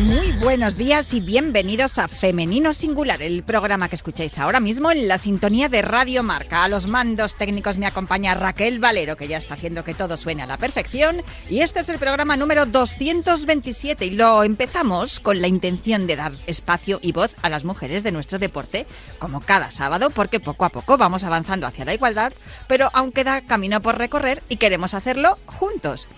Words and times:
Muy 0.00 0.32
buenos 0.32 0.78
días 0.78 1.12
y 1.12 1.20
bienvenidos 1.20 1.98
a 1.98 2.08
Femenino 2.08 2.72
Singular, 2.72 3.20
el 3.20 3.42
programa 3.42 3.90
que 3.90 3.96
escucháis 3.96 4.38
ahora 4.38 4.58
mismo 4.58 4.90
en 4.90 5.06
la 5.08 5.18
sintonía 5.18 5.68
de 5.68 5.82
Radio 5.82 6.22
Marca. 6.22 6.64
A 6.64 6.68
los 6.68 6.86
mandos 6.86 7.34
técnicos 7.34 7.76
me 7.76 7.84
acompaña 7.84 8.34
Raquel 8.34 8.78
Valero, 8.78 9.18
que 9.18 9.28
ya 9.28 9.36
está 9.36 9.54
haciendo 9.54 9.84
que 9.84 9.92
todo 9.92 10.16
suene 10.16 10.42
a 10.42 10.46
la 10.46 10.56
perfección. 10.56 11.22
Y 11.50 11.60
este 11.60 11.80
es 11.80 11.90
el 11.90 11.98
programa 11.98 12.38
número 12.38 12.64
227 12.64 14.06
y 14.06 14.12
lo 14.12 14.42
empezamos 14.42 15.20
con 15.20 15.42
la 15.42 15.48
intención 15.48 16.06
de 16.06 16.16
dar 16.16 16.32
espacio 16.46 16.98
y 17.02 17.12
voz 17.12 17.36
a 17.42 17.50
las 17.50 17.64
mujeres 17.64 18.02
de 18.02 18.12
nuestro 18.12 18.38
deporte, 18.38 18.86
como 19.18 19.42
cada 19.42 19.70
sábado, 19.70 20.08
porque 20.08 20.40
poco 20.40 20.64
a 20.64 20.70
poco 20.70 20.96
vamos 20.96 21.24
avanzando 21.24 21.66
hacia 21.66 21.84
la 21.84 21.92
igualdad, 21.92 22.32
pero 22.68 22.88
aún 22.94 23.12
queda 23.12 23.42
camino 23.42 23.82
por 23.82 23.98
recorrer 23.98 24.42
y 24.48 24.56
queremos 24.56 24.94
hacerlo 24.94 25.38
juntos 25.44 26.08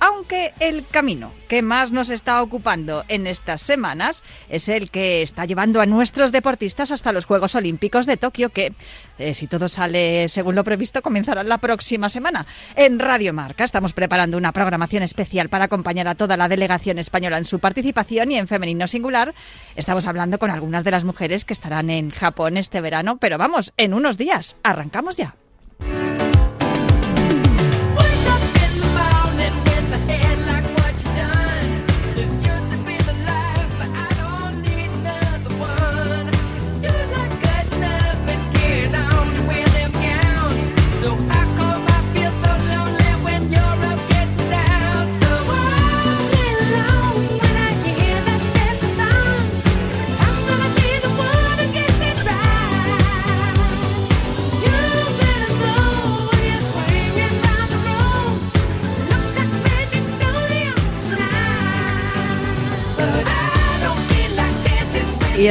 aunque 0.00 0.52
el 0.60 0.86
camino 0.86 1.32
que 1.48 1.62
más 1.62 1.92
nos 1.92 2.10
está 2.10 2.42
ocupando 2.42 3.04
en 3.08 3.26
estas 3.26 3.60
semanas 3.60 4.22
es 4.48 4.68
el 4.68 4.90
que 4.90 5.22
está 5.22 5.44
llevando 5.44 5.80
a 5.80 5.86
nuestros 5.86 6.32
deportistas 6.32 6.90
hasta 6.90 7.12
los 7.12 7.24
Juegos 7.24 7.54
Olímpicos 7.54 8.06
de 8.06 8.16
Tokio, 8.16 8.50
que, 8.50 8.74
eh, 9.18 9.34
si 9.34 9.46
todo 9.46 9.68
sale 9.68 10.28
según 10.28 10.54
lo 10.54 10.64
previsto, 10.64 11.02
comenzarán 11.02 11.48
la 11.48 11.58
próxima 11.58 12.08
semana. 12.08 12.46
En 12.74 12.98
Radio 12.98 13.32
Marca 13.32 13.64
estamos 13.64 13.92
preparando 13.92 14.36
una 14.36 14.52
programación 14.52 15.02
especial 15.02 15.48
para 15.48 15.66
acompañar 15.66 16.08
a 16.08 16.14
toda 16.14 16.36
la 16.36 16.48
delegación 16.48 16.98
española 16.98 17.38
en 17.38 17.44
su 17.44 17.58
participación 17.58 18.32
y 18.32 18.38
en 18.38 18.48
Femenino 18.48 18.86
Singular 18.86 19.34
estamos 19.76 20.06
hablando 20.06 20.38
con 20.38 20.50
algunas 20.50 20.84
de 20.84 20.90
las 20.90 21.04
mujeres 21.04 21.44
que 21.44 21.52
estarán 21.52 21.90
en 21.90 22.10
Japón 22.10 22.56
este 22.56 22.80
verano, 22.80 23.18
pero 23.18 23.38
vamos, 23.38 23.72
en 23.76 23.94
unos 23.94 24.18
días. 24.18 24.56
Arrancamos 24.62 25.16
ya. 25.16 25.36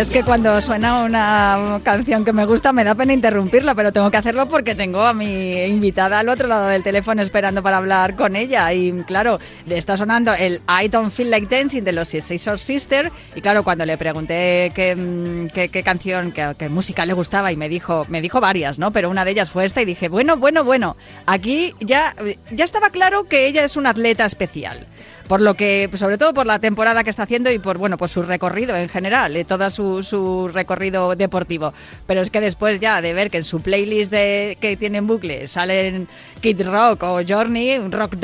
Es 0.06 0.12
que 0.12 0.24
cuando 0.24 0.62
suena 0.62 1.04
una 1.04 1.80
canción 1.84 2.24
que 2.24 2.32
me 2.32 2.46
gusta 2.46 2.72
me 2.72 2.84
da 2.84 2.94
pena 2.94 3.12
interrumpirla, 3.14 3.74
pero 3.74 3.92
tengo 3.92 4.12
que 4.12 4.18
hacerlo 4.18 4.48
porque 4.48 4.76
tengo 4.76 5.02
a 5.02 5.14
mi 5.14 5.64
invitada 5.64 6.20
al 6.20 6.30
otro 6.30 6.48
lado 6.48 6.68
del 6.68 6.84
teléfono 6.84 7.24
esperando 7.24 7.64
para 7.64 7.78
hablar 7.78 8.16
con 8.16 8.36
ella. 8.36 8.72
Y 8.72 8.92
claro, 9.04 9.40
está 9.68 9.98
sonando 9.98 10.32
el 10.36 10.62
I 10.68 10.90
Don't 10.90 11.12
Feel 11.12 11.32
Like 11.32 11.48
Dancing 11.48 11.82
de 11.82 11.92
los 11.92 12.10
Scissor 12.10 12.60
Sister. 12.60 13.12
Y 13.36 13.42
claro, 13.42 13.64
cuando 13.64 13.84
le 13.84 13.98
pregunté 13.98 14.72
qué, 14.76 14.96
mm, 14.96 15.48
qué, 15.50 15.84
canción, 15.84 16.32
qué, 16.32 16.54
qué, 16.56 16.70
música 16.70 17.04
le 17.08 17.14
gustaba, 17.14 17.52
y 17.52 17.58
me 17.58 17.68
dijo, 17.68 18.06
me 18.08 18.22
dijo 18.22 18.40
varias, 18.40 18.78
¿no? 18.78 18.92
Pero 18.92 19.10
una 19.10 19.26
de 19.26 19.32
ellas 19.32 19.50
fue 19.50 19.66
esta 19.66 19.82
y 19.82 19.86
dije, 19.86 20.08
bueno, 20.08 20.38
bueno, 20.38 20.64
bueno, 20.64 20.98
aquí 21.26 21.74
ya, 21.80 22.16
ya 22.52 22.64
estaba 22.64 22.92
claro 22.92 23.24
que 23.24 23.48
ella 23.48 23.64
es 23.64 23.76
una 23.76 23.90
atleta 23.90 24.26
especial 24.26 24.86
por 25.28 25.42
lo 25.42 25.56
que, 25.56 25.90
sobre 25.96 26.18
todo 26.18 26.34
por 26.34 26.46
la 26.46 26.60
temporada 26.60 27.04
que 27.04 27.10
está 27.10 27.24
haciendo 27.24 27.52
y 27.52 27.60
por 27.60 27.78
bueno, 27.78 27.98
pues 27.98 28.12
su 28.12 28.22
recorrido 28.24 28.76
en 28.76 28.90
general, 28.90 29.36
eh, 29.36 29.46
todo 29.46 29.70
su, 29.70 30.04
su, 30.04 30.48
recorrido 30.48 31.16
deportivo. 31.16 31.74
Pero 32.06 32.22
es 32.22 32.30
que 32.30 32.42
después 32.42 32.80
ya 32.80 33.02
de 33.02 33.14
ver 33.14 33.32
que 33.32 33.38
en 33.38 33.44
su 33.44 33.62
playlist 33.62 34.12
de, 34.12 34.58
que 34.60 34.78
tiene 34.78 35.00
en 35.00 35.08
bucle 35.08 35.48
salen 35.48 36.08
Kid 36.42 36.62
Rock 36.68 37.04
o 37.04 37.22
Journey, 37.28 37.78
un 37.80 37.92
rock 37.92 38.16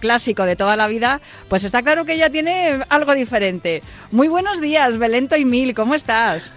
clásico 0.00 0.44
de 0.44 0.56
toda 0.56 0.76
la 0.76 0.88
vida, 0.88 1.20
pues 1.48 1.64
está 1.64 1.82
claro 1.82 2.04
que 2.04 2.14
ella 2.14 2.30
tiene 2.30 2.80
algo 2.88 3.14
diferente. 3.14 3.82
Muy 4.10 4.28
buenos 4.28 4.60
días, 4.60 4.98
Belento 4.98 5.36
y 5.36 5.44
Mil, 5.44 5.74
¿cómo 5.74 5.94
estás? 5.94 6.52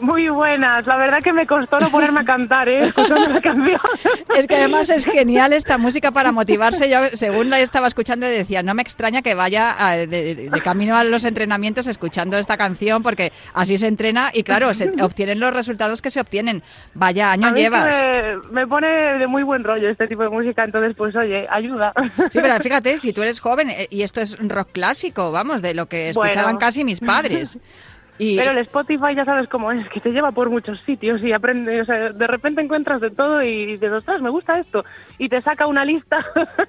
Muy 0.00 0.28
buenas, 0.28 0.86
la 0.86 0.96
verdad 0.96 1.22
que 1.22 1.32
me 1.32 1.46
costó 1.46 1.78
no 1.78 1.88
ponerme 1.90 2.20
a 2.20 2.24
cantar, 2.24 2.68
¿eh? 2.68 2.84
escuchando 2.84 3.28
la 3.28 3.40
canción. 3.40 3.80
Es 4.36 4.48
que 4.48 4.56
además 4.56 4.90
es 4.90 5.04
genial 5.04 5.52
esta 5.52 5.78
música 5.78 6.10
para 6.10 6.32
motivarse. 6.32 6.90
Yo, 6.90 6.98
según 7.12 7.50
la 7.50 7.60
estaba 7.60 7.86
escuchando, 7.86 8.26
decía, 8.26 8.64
no 8.64 8.74
me 8.74 8.82
extraña 8.82 9.22
que 9.22 9.34
vaya 9.34 9.76
de, 10.08 10.50
camino 10.64 10.96
a 10.96 11.04
los 11.04 11.24
entrenamientos 11.24 11.86
escuchando 11.86 12.36
esta 12.36 12.56
canción, 12.56 13.02
porque 13.04 13.32
así 13.52 13.78
se 13.78 13.86
entrena 13.86 14.30
y 14.32 14.42
claro, 14.42 14.74
se 14.74 14.90
obtienen 15.00 15.38
los 15.38 15.54
resultados 15.54 16.02
que 16.02 16.10
se 16.10 16.20
obtienen. 16.20 16.64
Vaya 16.94 17.30
año 17.30 17.54
llevas. 17.54 18.02
Me, 18.50 18.66
pone 18.66 19.18
de 19.18 19.26
muy 19.28 19.44
buen 19.44 19.62
rollo 19.62 19.88
este 19.88 20.08
tipo 20.08 20.24
de 20.24 20.30
música, 20.30 20.64
entonces 20.64 20.94
pues 20.96 21.14
oye, 21.14 21.46
ayuda. 21.48 21.92
Sí, 22.30 22.40
pero 22.42 22.56
fíjate, 22.62 22.98
si 22.98 23.12
tú 23.12 23.22
eres 23.22 23.38
joven 23.38 23.70
eh, 23.70 23.86
y 23.90 24.02
esto 24.02 24.20
es 24.20 24.36
rock 24.48 24.70
clásico, 24.72 25.30
vamos, 25.30 25.62
de 25.62 25.74
lo 25.74 25.86
que 25.86 26.08
escuchaban 26.08 26.56
casi 26.56 26.82
mis 26.82 27.00
padres. 27.00 27.58
Pero 28.18 28.52
el 28.52 28.58
Spotify 28.58 29.14
ya 29.16 29.24
sabes 29.24 29.48
cómo 29.48 29.72
es, 29.72 29.88
que 29.88 30.00
te 30.00 30.10
lleva 30.10 30.30
por 30.30 30.48
muchos 30.48 30.80
sitios 30.82 31.20
y 31.22 31.32
aprende, 31.32 31.80
o 31.80 31.84
sea, 31.84 32.10
de 32.10 32.26
repente 32.26 32.60
encuentras 32.60 33.00
de 33.00 33.10
todo 33.10 33.42
y 33.42 33.66
dices, 33.66 33.90
ostras, 33.90 34.22
me 34.22 34.30
gusta 34.30 34.58
esto. 34.58 34.84
Y 35.18 35.28
te 35.28 35.42
saca 35.42 35.66
una 35.66 35.84
lista 35.84 36.24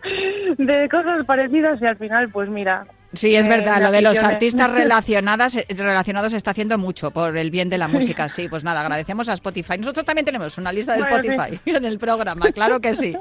de 0.58 0.90
cosas 0.90 1.26
parecidas 1.26 1.82
y 1.82 1.86
al 1.86 1.98
final, 1.98 2.30
pues 2.30 2.50
mira. 2.50 2.86
Sí, 3.16 3.36
es 3.36 3.48
verdad, 3.48 3.82
lo 3.82 3.92
de 3.92 4.02
los 4.02 4.24
artistas 4.24 4.72
relacionadas, 4.74 5.56
eh, 5.56 5.66
relacionados 5.70 6.32
se 6.32 6.38
está 6.38 6.52
haciendo 6.52 6.78
mucho 6.78 7.12
por 7.12 7.36
el 7.38 7.52
bien 7.52 7.70
de 7.70 7.78
la 7.78 7.88
música. 7.88 8.30
Sí, 8.30 8.48
pues 8.50 8.64
nada, 8.64 8.82
agradecemos 8.82 9.30
a 9.30 9.34
Spotify. 9.34 9.78
Nosotros 9.78 10.06
también 10.06 10.26
tenemos 10.26 10.58
una 10.58 10.72
lista 10.72 10.94
de 10.94 11.00
Spotify 11.00 11.60
en 11.66 11.86
el 11.86 11.98
programa, 11.98 12.52
claro 12.52 12.80
que 12.80 12.96
sí. 12.96 13.16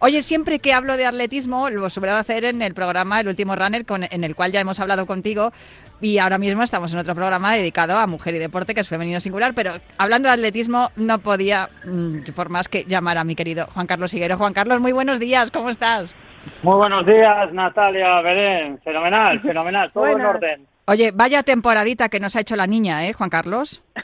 Oye, 0.00 0.22
siempre 0.22 0.58
que 0.58 0.72
hablo 0.72 0.96
de 0.96 1.06
atletismo, 1.06 1.70
lo 1.70 1.90
suelo 1.90 2.14
hacer 2.14 2.44
en 2.44 2.62
el 2.62 2.74
programa 2.74 3.20
El 3.20 3.28
Último 3.28 3.56
Runner, 3.56 3.84
con, 3.84 4.04
en 4.08 4.24
el 4.24 4.34
cual 4.34 4.52
ya 4.52 4.60
hemos 4.60 4.80
hablado 4.80 5.06
contigo, 5.06 5.52
y 6.00 6.18
ahora 6.18 6.38
mismo 6.38 6.62
estamos 6.62 6.92
en 6.92 6.98
otro 6.98 7.14
programa 7.14 7.54
dedicado 7.54 7.98
a 7.98 8.06
mujer 8.06 8.34
y 8.34 8.38
deporte, 8.38 8.74
que 8.74 8.80
es 8.80 8.88
femenino 8.88 9.20
singular, 9.20 9.52
pero 9.54 9.72
hablando 9.98 10.28
de 10.28 10.34
atletismo 10.34 10.90
no 10.96 11.18
podía, 11.18 11.68
mm, 11.84 12.32
por 12.34 12.48
más 12.48 12.68
que 12.68 12.84
llamar 12.84 13.18
a 13.18 13.24
mi 13.24 13.34
querido 13.34 13.66
Juan 13.66 13.86
Carlos 13.86 14.14
Higuero. 14.14 14.38
Juan 14.38 14.54
Carlos, 14.54 14.80
muy 14.80 14.92
buenos 14.92 15.20
días, 15.20 15.50
¿cómo 15.50 15.68
estás? 15.68 16.16
Muy 16.62 16.76
buenos 16.76 17.06
días, 17.06 17.52
Natalia 17.52 18.20
Belén. 18.22 18.78
Fenomenal, 18.80 19.40
fenomenal, 19.42 19.90
todo 19.92 20.06
en 20.06 20.20
orden. 20.20 20.66
Oye, 20.86 21.12
vaya 21.14 21.42
temporadita 21.42 22.08
que 22.08 22.20
nos 22.20 22.34
ha 22.36 22.40
hecho 22.40 22.56
la 22.56 22.66
niña, 22.66 23.06
¿eh, 23.06 23.12
Juan 23.12 23.30
Carlos? 23.30 23.82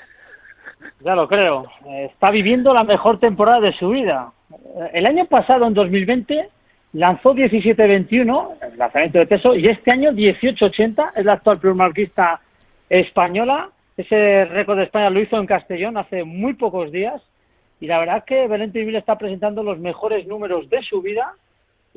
Ya 1.01 1.15
lo 1.15 1.29
creo. 1.29 1.67
Está 2.11 2.31
viviendo 2.31 2.75
la 2.75 2.83
mejor 2.83 3.21
temporada 3.21 3.61
de 3.61 3.73
su 3.75 3.91
vida. 3.91 4.33
El 4.93 5.07
año 5.07 5.27
pasado, 5.27 5.67
en 5.67 5.75
2020, 5.75 6.49
lanzó 6.95 7.33
17-21, 7.33 8.55
el 8.73 8.79
lanzamiento 8.79 9.19
de 9.19 9.27
peso, 9.27 9.55
y 9.55 9.67
este 9.67 9.93
año 9.93 10.11
18-80, 10.11 11.13
es 11.15 11.25
la 11.25 11.35
actual 11.35 11.59
plumarquista 11.59 12.41
española. 12.89 13.69
Ese 13.97 14.47
récord 14.47 14.79
de 14.79 14.85
España 14.85 15.11
lo 15.11 15.21
hizo 15.21 15.37
en 15.37 15.47
Castellón 15.47 15.97
hace 15.97 16.25
muy 16.25 16.55
pocos 16.55 16.91
días. 16.91 17.23
Y 17.79 17.87
la 17.87 17.99
verdad 17.99 18.19
es 18.19 18.25
que 18.25 18.49
Belén 18.49 18.73
Trivil 18.73 18.97
está 18.97 19.17
presentando 19.17 19.63
los 19.63 19.79
mejores 19.79 20.27
números 20.27 20.69
de 20.71 20.83
su 20.83 21.03
vida 21.03 21.35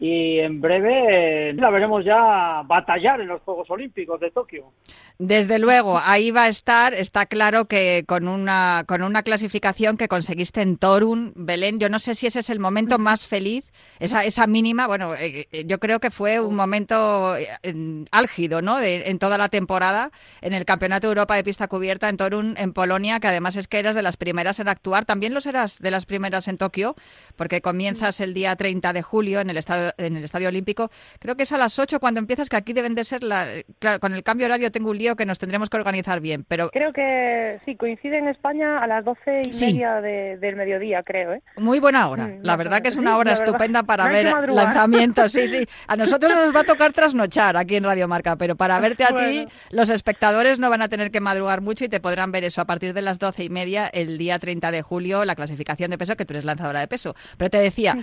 y 0.02 0.40
en 0.40 0.62
breve 0.62 1.52
la 1.54 1.70
veremos 1.70 2.06
ya 2.06 2.62
batallar 2.66 3.20
en 3.20 3.28
los 3.28 3.42
Juegos 3.42 3.70
Olímpicos 3.70 4.18
de 4.20 4.32
Tokio. 4.32 4.72
Desde 5.18 5.60
luego, 5.60 6.00
ahí 6.02 6.32
va 6.32 6.44
a 6.44 6.48
estar, 6.48 6.94
está 6.94 7.26
claro 7.26 7.66
que 7.66 8.06
con 8.08 8.30
una, 8.30 8.86
con 8.88 9.04
una 9.04 9.24
clasificación 9.24 9.98
que 9.98 10.08
conseguiste 10.08 10.62
en 10.62 10.78
Torun, 10.78 11.34
Belén, 11.36 11.80
yo 11.80 11.90
no 11.90 12.00
sé 12.00 12.16
si 12.16 12.28
ese 12.28 12.40
es 12.40 12.50
el 12.50 12.60
momento 12.60 12.98
más 12.98 13.28
feliz, 13.28 13.74
esa, 14.00 14.24
esa 14.24 14.48
mínima, 14.48 14.88
bueno, 14.88 15.16
eh, 15.16 15.50
eh, 15.52 15.66
yo 15.66 15.80
creo 15.80 16.00
que 16.00 16.12
fue 16.12 16.40
un 16.40 16.56
momento 16.56 17.36
eh, 17.36 18.06
álgido, 18.12 18.62
¿no?, 18.62 18.80
en 18.80 19.20
toda 19.20 19.38
la 19.38 19.50
temporada, 19.50 20.12
en 20.42 20.54
el 20.54 20.64
Campeonato 20.64 21.08
de 21.08 21.12
Europa 21.12 21.36
de 21.36 21.44
Pista 21.44 21.68
Cubierta 21.68 22.08
en 22.08 22.16
Torun, 22.16 22.56
en 22.58 22.72
Polonia, 22.72 23.20
que 23.20 23.28
además 23.28 23.58
es 23.58 23.68
que 23.68 23.80
eras 23.80 23.96
de 23.96 24.02
las 24.04 24.16
primeras 24.16 24.62
en 24.62 24.70
actuar, 24.70 25.04
también 25.04 25.34
lo 25.34 25.42
serás 25.42 25.80
de 25.80 25.92
las 25.92 26.06
primeras 26.06 26.48
en 26.48 26.58
Tokio, 26.58 26.96
porque 27.36 27.60
comienzas 27.60 28.22
el 28.22 28.34
día 28.34 28.56
30 28.56 28.94
de 28.94 29.02
julio 29.02 29.42
en 29.42 29.50
el 29.50 29.58
estado 29.58 29.89
en 29.98 30.16
el 30.16 30.24
Estadio 30.24 30.50
Olímpico. 30.50 30.90
Creo 31.20 31.36
que 31.36 31.44
es 31.44 31.52
a 31.52 31.58
las 31.58 31.80
8 31.80 32.00
cuando 32.00 32.20
empiezas, 32.20 32.50
que 32.50 32.56
aquí 32.56 32.74
deben 32.74 32.96
de 32.96 33.04
ser, 33.04 33.24
la, 33.24 33.46
claro, 33.80 34.00
con 34.00 34.14
el 34.14 34.24
cambio 34.24 34.48
horario 34.48 34.72
tengo 34.72 34.92
un 34.92 34.98
lío 34.98 35.16
que 35.16 35.26
nos 35.26 35.40
tendremos 35.40 35.70
que 35.70 35.78
organizar 35.78 36.20
bien, 36.20 36.46
pero... 36.48 36.70
Creo 36.70 36.94
que 36.94 37.60
sí, 37.66 37.76
coincide 37.76 38.18
en 38.18 38.28
España 38.28 38.80
a 38.80 38.88
las 38.88 39.04
12 39.06 39.42
y 39.46 39.66
media 39.66 40.02
del 40.02 40.56
mediodía, 40.56 41.04
creo. 41.04 41.34
¿eh? 41.34 41.42
Muy 41.58 41.80
buena 41.80 42.10
hora, 42.10 42.28
mm, 42.28 42.40
la 42.44 42.56
verdad 42.56 42.82
que 42.82 42.90
es 42.90 42.98
una 42.98 43.18
hora 43.18 43.34
estupenda 43.34 43.84
para 43.84 44.08
ver 44.08 44.26
lanzamientos, 44.50 45.32
sí, 45.32 45.48
sí. 45.48 45.68
A 45.88 45.96
nosotros 45.96 46.34
nos 46.34 46.56
va 46.56 46.62
a 46.62 46.64
tocar 46.64 46.94
trasnochar 46.94 47.58
aquí 47.58 47.76
en 47.76 47.84
Radio 47.84 48.08
Marca, 48.08 48.36
pero 48.36 48.56
para 48.56 48.80
verte 48.80 49.04
a 49.04 49.16
ti, 49.16 49.48
los 49.72 49.90
espectadores 49.90 50.60
no 50.60 50.70
van 50.70 50.82
a 50.82 50.88
tener 50.90 51.12
que 51.12 51.20
madrugar 51.20 51.62
mucho 51.62 51.86
y 51.86 51.90
te 51.90 52.00
podrán 52.00 52.32
ver 52.32 52.44
eso 52.44 52.62
a 52.62 52.66
partir 52.66 52.94
de 52.94 53.02
las 53.02 53.20
12 53.20 53.44
y 53.44 53.50
media 53.50 53.88
el 53.88 54.18
día 54.18 54.40
30 54.40 54.72
de 54.72 54.82
julio, 54.82 55.26
la 55.26 55.36
clasificación 55.36 55.92
de 55.92 55.98
peso, 55.98 56.16
que 56.16 56.26
tú 56.26 56.34
eres 56.34 56.46
lanzadora 56.46 56.80
de 56.80 56.88
peso. 56.88 57.16
Pero 57.38 57.50
te 57.50 57.58
decía, 57.58 57.96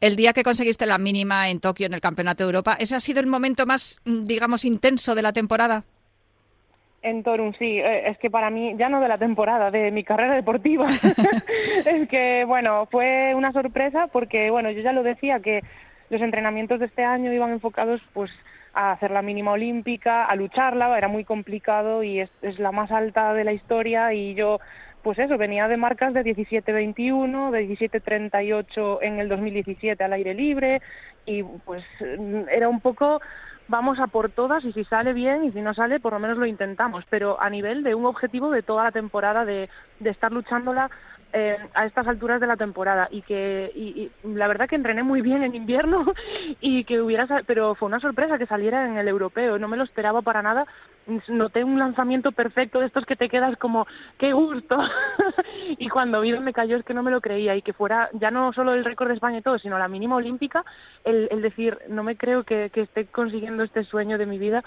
el 0.00 0.16
día 0.16 0.32
que 0.32 0.42
conseguiste 0.42 0.86
la 0.86 0.98
mínima 0.98 1.48
en 1.48 1.60
Tokio 1.60 1.86
en 1.86 1.94
el 1.94 2.00
Campeonato 2.00 2.44
de 2.44 2.48
Europa, 2.48 2.76
¿ese 2.78 2.94
ha 2.94 3.00
sido 3.00 3.20
el 3.20 3.26
momento 3.26 3.66
más, 3.66 4.00
mm, 4.04 4.24
digamos, 4.24 4.64
intenso 4.64 5.14
de 5.14 5.22
la 5.22 5.32
temporada? 5.32 5.84
En 7.02 7.22
Torun, 7.22 7.54
sí. 7.58 7.78
Eh, 7.78 8.08
es 8.08 8.18
que 8.18 8.30
para 8.30 8.50
mí, 8.50 8.74
ya 8.78 8.88
no 8.88 9.00
de 9.00 9.08
la 9.08 9.18
temporada, 9.18 9.70
de 9.70 9.90
mi 9.90 10.04
carrera 10.04 10.34
deportiva. 10.34 10.86
es 11.86 12.08
que, 12.08 12.44
bueno, 12.46 12.86
fue 12.90 13.34
una 13.34 13.52
sorpresa 13.52 14.06
porque, 14.08 14.50
bueno, 14.50 14.70
yo 14.70 14.80
ya 14.80 14.92
lo 14.92 15.02
decía 15.02 15.40
que 15.40 15.60
los 16.08 16.22
entrenamientos 16.22 16.80
de 16.80 16.86
este 16.86 17.04
año 17.04 17.32
iban 17.32 17.52
enfocados, 17.52 18.00
pues, 18.12 18.30
a 18.72 18.92
hacer 18.92 19.10
la 19.10 19.22
mínima 19.22 19.52
olímpica, 19.52 20.24
a 20.24 20.34
lucharla, 20.34 20.96
era 20.98 21.08
muy 21.08 21.24
complicado 21.24 22.02
y 22.02 22.20
es, 22.20 22.32
es 22.42 22.58
la 22.58 22.72
más 22.72 22.90
alta 22.90 23.32
de 23.32 23.44
la 23.44 23.52
historia 23.52 24.12
y 24.12 24.34
yo 24.34 24.58
pues 25.04 25.18
eso, 25.18 25.36
venía 25.36 25.68
de 25.68 25.76
marcas 25.76 26.14
de 26.14 26.24
17-21, 26.24 27.50
de 27.50 27.68
17-38 27.68 28.98
en 29.02 29.20
el 29.20 29.28
2017 29.28 30.02
al 30.02 30.14
aire 30.14 30.32
libre 30.32 30.80
y 31.26 31.42
pues 31.42 31.84
era 32.50 32.70
un 32.70 32.80
poco 32.80 33.20
vamos 33.68 33.98
a 33.98 34.06
por 34.06 34.30
todas 34.30 34.64
y 34.64 34.72
si 34.72 34.84
sale 34.84 35.12
bien 35.12 35.44
y 35.44 35.52
si 35.52 35.60
no 35.60 35.74
sale 35.74 36.00
por 36.00 36.14
lo 36.14 36.18
menos 36.18 36.38
lo 36.38 36.46
intentamos, 36.46 37.04
pero 37.10 37.40
a 37.40 37.50
nivel 37.50 37.82
de 37.82 37.94
un 37.94 38.06
objetivo 38.06 38.50
de 38.50 38.62
toda 38.62 38.84
la 38.84 38.92
temporada 38.92 39.44
de, 39.44 39.68
de 40.00 40.10
estar 40.10 40.32
luchándola 40.32 40.90
eh, 41.36 41.58
a 41.74 41.84
estas 41.84 42.06
alturas 42.06 42.40
de 42.40 42.46
la 42.46 42.56
temporada 42.56 43.08
y 43.10 43.22
que 43.22 43.72
y, 43.74 44.08
la 44.22 44.46
verdad 44.46 44.68
que 44.68 44.76
entrené 44.76 45.02
muy 45.02 45.20
bien 45.20 45.42
en 45.42 45.56
invierno 45.56 45.96
y 46.60 46.84
que 46.84 47.00
hubiera 47.00 47.26
pero 47.44 47.74
fue 47.74 47.88
una 47.88 47.98
sorpresa 47.98 48.38
que 48.38 48.46
saliera 48.46 48.86
en 48.86 48.96
el 48.96 49.08
europeo 49.08 49.58
no 49.58 49.66
me 49.66 49.76
lo 49.76 49.82
esperaba 49.82 50.22
para 50.22 50.42
nada. 50.42 50.66
Noté 51.28 51.64
un 51.64 51.78
lanzamiento 51.78 52.32
perfecto 52.32 52.80
de 52.80 52.86
estos 52.86 53.04
que 53.04 53.16
te 53.16 53.28
quedas 53.28 53.58
como 53.58 53.86
qué 54.16 54.32
gusto 54.32 54.78
y 55.78 55.88
cuando 55.88 56.20
vi 56.20 56.32
me 56.38 56.52
cayó 56.52 56.76
es 56.76 56.84
que 56.84 56.94
no 56.94 57.02
me 57.02 57.10
lo 57.10 57.20
creía 57.20 57.56
y 57.56 57.62
que 57.62 57.72
fuera 57.72 58.08
ya 58.12 58.30
no 58.30 58.52
solo 58.52 58.72
el 58.72 58.84
récord 58.84 59.08
de 59.08 59.14
España 59.14 59.38
y 59.38 59.42
todo 59.42 59.58
sino 59.58 59.78
la 59.78 59.88
mínima 59.88 60.16
olímpica 60.16 60.64
el, 61.04 61.28
el 61.30 61.42
decir 61.42 61.78
no 61.88 62.02
me 62.04 62.16
creo 62.16 62.44
que 62.44 62.70
esté 62.74 63.06
consiguiendo 63.06 63.64
este 63.64 63.84
sueño 63.84 64.16
de 64.16 64.26
mi 64.26 64.38
vida 64.38 64.64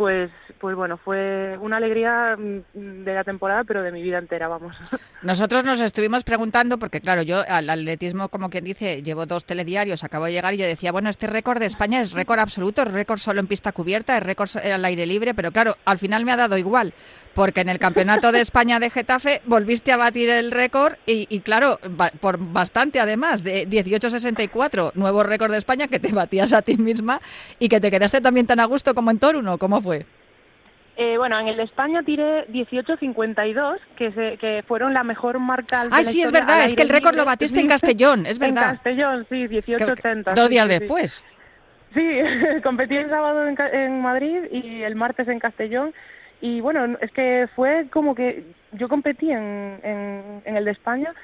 pues, 0.00 0.30
pues 0.58 0.74
bueno, 0.74 0.96
fue 0.96 1.58
una 1.58 1.76
alegría 1.76 2.34
mm, 2.34 3.04
de 3.04 3.12
la 3.12 3.22
temporada, 3.22 3.64
pero 3.64 3.82
de 3.82 3.92
mi 3.92 4.00
vida 4.00 4.16
entera, 4.16 4.48
vamos. 4.48 4.74
Nosotros 5.22 5.62
nos 5.62 5.78
estuvimos 5.82 6.24
preguntando, 6.24 6.78
porque 6.78 7.02
claro, 7.02 7.20
yo 7.20 7.42
al 7.46 7.68
atletismo, 7.68 8.30
como 8.30 8.48
quien 8.48 8.64
dice, 8.64 9.02
llevo 9.02 9.26
dos 9.26 9.44
telediarios, 9.44 10.02
acabo 10.02 10.24
de 10.24 10.32
llegar 10.32 10.54
y 10.54 10.56
yo 10.56 10.64
decía, 10.64 10.90
bueno, 10.90 11.10
este 11.10 11.26
récord 11.26 11.58
de 11.58 11.66
España 11.66 12.00
es 12.00 12.12
récord 12.12 12.38
absoluto, 12.38 12.80
es 12.80 12.90
récord 12.90 13.18
solo 13.18 13.40
en 13.40 13.46
pista 13.46 13.72
cubierta, 13.72 14.16
es 14.16 14.22
récord 14.22 14.48
al 14.56 14.82
aire 14.86 15.04
libre, 15.04 15.34
pero 15.34 15.52
claro, 15.52 15.76
al 15.84 15.98
final 15.98 16.24
me 16.24 16.32
ha 16.32 16.36
dado 16.38 16.56
igual, 16.56 16.94
porque 17.34 17.60
en 17.60 17.68
el 17.68 17.78
Campeonato 17.78 18.32
de 18.32 18.40
España 18.40 18.80
de 18.80 18.88
Getafe 18.88 19.42
volviste 19.44 19.92
a 19.92 19.98
batir 19.98 20.30
el 20.30 20.50
récord 20.50 20.94
y, 21.04 21.26
y 21.28 21.40
claro, 21.40 21.78
por 22.22 22.38
bastante 22.38 23.00
además, 23.00 23.44
de 23.44 23.68
18.64, 23.68 24.92
nuevo 24.94 25.24
récord 25.24 25.52
de 25.52 25.58
España 25.58 25.88
que 25.88 26.00
te 26.00 26.10
batías 26.10 26.54
a 26.54 26.62
ti 26.62 26.78
misma 26.78 27.20
y 27.58 27.68
que 27.68 27.80
te 27.80 27.90
quedaste 27.90 28.22
también 28.22 28.46
tan 28.46 28.60
a 28.60 28.64
gusto 28.64 28.94
como 28.94 29.10
en 29.10 29.18
Toruno, 29.18 29.58
¿cómo 29.58 29.82
fue? 29.82 29.89
Eh, 30.96 31.16
bueno, 31.16 31.38
en 31.38 31.48
el 31.48 31.56
de 31.56 31.62
España 31.62 32.02
tiré 32.02 32.46
18.52, 32.48 33.78
que, 33.96 34.12
se, 34.12 34.36
que 34.36 34.62
fueron 34.66 34.92
la 34.92 35.02
mejor 35.02 35.38
marca. 35.38 35.86
Ah, 35.90 36.04
sí, 36.04 36.20
es 36.20 36.30
verdad, 36.30 36.64
es 36.64 36.74
que 36.74 36.82
el 36.82 36.90
récord 36.90 37.14
lo 37.16 37.24
batiste 37.24 37.60
en 37.60 37.68
Castellón, 37.68 38.26
es 38.26 38.38
verdad. 38.38 38.70
En 38.70 38.74
Castellón, 38.76 39.26
sí, 39.30 39.46
18.80. 39.46 40.34
Dos 40.34 40.50
días 40.50 40.68
después. 40.68 41.24
Sí, 41.94 42.18
competí 42.62 42.96
el 42.96 43.08
sábado 43.08 43.46
en, 43.46 44.02
Madrid 44.02 44.42
y 44.52 44.82
el 44.82 44.94
martes 44.94 45.26
en 45.28 45.38
Castellón. 45.38 45.94
Y 46.42 46.60
bueno, 46.60 46.96
es 47.00 47.10
que 47.12 47.48
fue 47.54 47.86
como 47.90 48.14
que 48.14 48.44
yo 48.72 48.88
competí 48.88 49.30
en, 49.30 49.80
en 49.82 50.56
el 50.56 50.64
de 50.64 50.70
España 50.70 51.14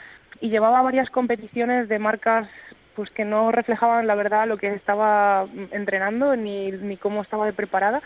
y 0.41 0.49
llevaba 0.49 0.83
varias 0.83 1.11
competiciones 1.11 1.89
de 1.89 1.99
marcas 1.99 2.49
pues 2.95 3.11
que 3.11 3.25
no 3.25 3.53
reflejaban 3.53 4.07
la 4.07 4.15
verdad 4.15 4.49
lo 4.49 4.57
que 4.57 4.75
estaba 4.75 5.47
entrenando 5.71 6.35
ni, 6.35 6.73
ni 6.73 6.97
cómo 6.97 7.23
estaba 7.23 7.45
de 7.45 7.53
preparada 7.53 8.03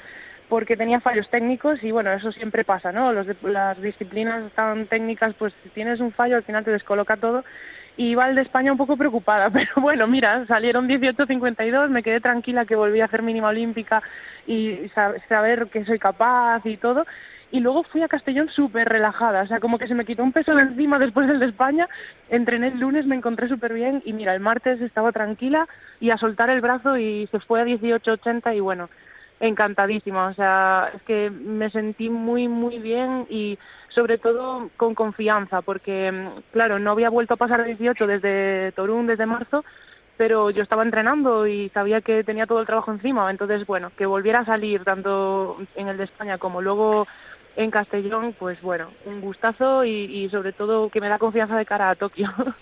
porque 0.51 0.77
tenía 0.77 1.01
fallos 1.01 1.31
técnicos 1.31 1.83
y 1.83 1.93
bueno, 1.93 2.13
eso 2.13 2.33
siempre 2.33 2.65
pasa, 2.65 2.91
¿no? 2.91 3.13
Los 3.13 3.27
las 3.43 3.81
disciplinas 3.81 4.53
tan 4.53 4.87
técnicas, 4.87 5.33
pues 5.39 5.55
si 5.63 5.71
tienes 5.71 6.01
un 6.01 6.13
fallo 6.13 6.37
al 6.37 6.43
final 6.43 6.65
te 6.65 6.73
descoloca 6.73 7.17
todo. 7.17 7.45
Y 7.97 8.11
iba 8.11 8.25
al 8.25 8.35
de 8.35 8.43
España 8.43 8.73
un 8.73 8.79
poco 8.79 8.97
preocupada, 8.97 9.49
pero 9.53 9.71
bueno, 9.77 10.07
mira, 10.07 10.45
salieron 10.47 10.89
18.52, 10.89 11.89
me 11.89 12.03
quedé 12.03 12.21
tranquila 12.21 12.67
que 12.67 12.77
volví 12.77 13.01
a 13.01 13.05
hacer 13.05 13.23
mínima 13.23 13.49
olímpica 13.49 14.03
y 14.47 14.91
saber 15.29 15.69
que 15.69 15.85
soy 15.85 15.99
capaz 15.99 16.67
y 16.67 16.77
todo. 16.77 17.07
Y 17.53 17.61
luego 17.61 17.83
fui 17.85 18.03
a 18.03 18.09
Castellón 18.09 18.49
súper 18.49 18.89
relajada, 18.89 19.43
o 19.43 19.47
sea, 19.47 19.61
como 19.61 19.79
que 19.79 19.89
se 19.89 19.95
me 19.95 20.05
quitó 20.05 20.23
un 20.23 20.33
peso 20.33 20.55
de 20.55 20.63
encima 20.63 20.99
después 20.99 21.27
del 21.27 21.41
de 21.41 21.47
España, 21.47 21.89
entrené 22.29 22.69
el 22.69 22.79
lunes, 22.79 23.07
me 23.07 23.17
encontré 23.17 23.49
súper 23.49 23.75
bien 23.75 24.03
y 24.05 24.13
mira, 24.13 24.35
el 24.35 24.41
martes 24.41 24.81
estaba 24.81 25.11
tranquila 25.11 25.67
y 26.01 26.11
a 26.11 26.17
soltar 26.17 26.49
el 26.51 26.61
brazo 26.61 26.97
y 26.97 27.27
se 27.29 27.41
fue 27.41 27.61
a 27.61 27.65
18.80 27.65 28.57
y 28.57 28.61
bueno, 28.61 28.89
encantadísima, 29.41 30.29
o 30.29 30.35
sea, 30.35 30.91
es 30.95 31.03
que 31.03 31.31
me 31.31 31.71
sentí 31.71 32.11
muy, 32.11 32.47
muy 32.47 32.79
bien 32.79 33.27
y 33.31 33.59
sobre 33.89 34.19
todo 34.19 34.71
con 34.77 34.95
confianza, 34.95 35.63
porque 35.63 36.31
claro, 36.53 36.79
no 36.79 36.93
había 36.93 37.11
vuelto 37.11 37.35
a 37.35 37.39
pasar 37.39 37.63
a 37.63 37.65
18 37.65 38.07
desde 38.07 38.73
Torún, 38.73 39.07
desde 39.07 39.27
marzo, 39.27 39.65
pero 40.17 40.51
yo 40.51 40.63
estaba 40.63 40.83
entrenando 40.83 41.47
y 41.47 41.71
sabía 41.71 42.03
que 42.03 42.23
tenía 42.23 42.47
todo 42.47 42.61
el 42.61 42.67
trabajo 42.67 42.93
encima, 42.93 43.31
entonces 43.31 43.67
bueno, 43.67 43.91
que 43.97 44.07
volviera 44.07 44.41
a 44.41 44.45
salir 44.45 44.85
tanto 44.85 45.57
en 45.75 45.89
el 45.89 45.97
de 45.97 46.05
España 46.05 46.37
como 46.37 46.61
luego 46.61 47.07
en 47.57 47.71
Castellón, 47.71 48.35
pues 48.39 48.61
bueno, 48.61 48.91
un 49.07 49.21
gustazo 49.21 49.85
y, 49.85 50.29
sobre 50.31 50.53
todo 50.53 50.89
que 50.91 51.01
me 51.01 51.09
da 51.09 51.19
confianza 51.19 51.57
de 51.57 51.67
cara 51.67 51.91
a 51.91 51.95
Tokio. 51.97 52.29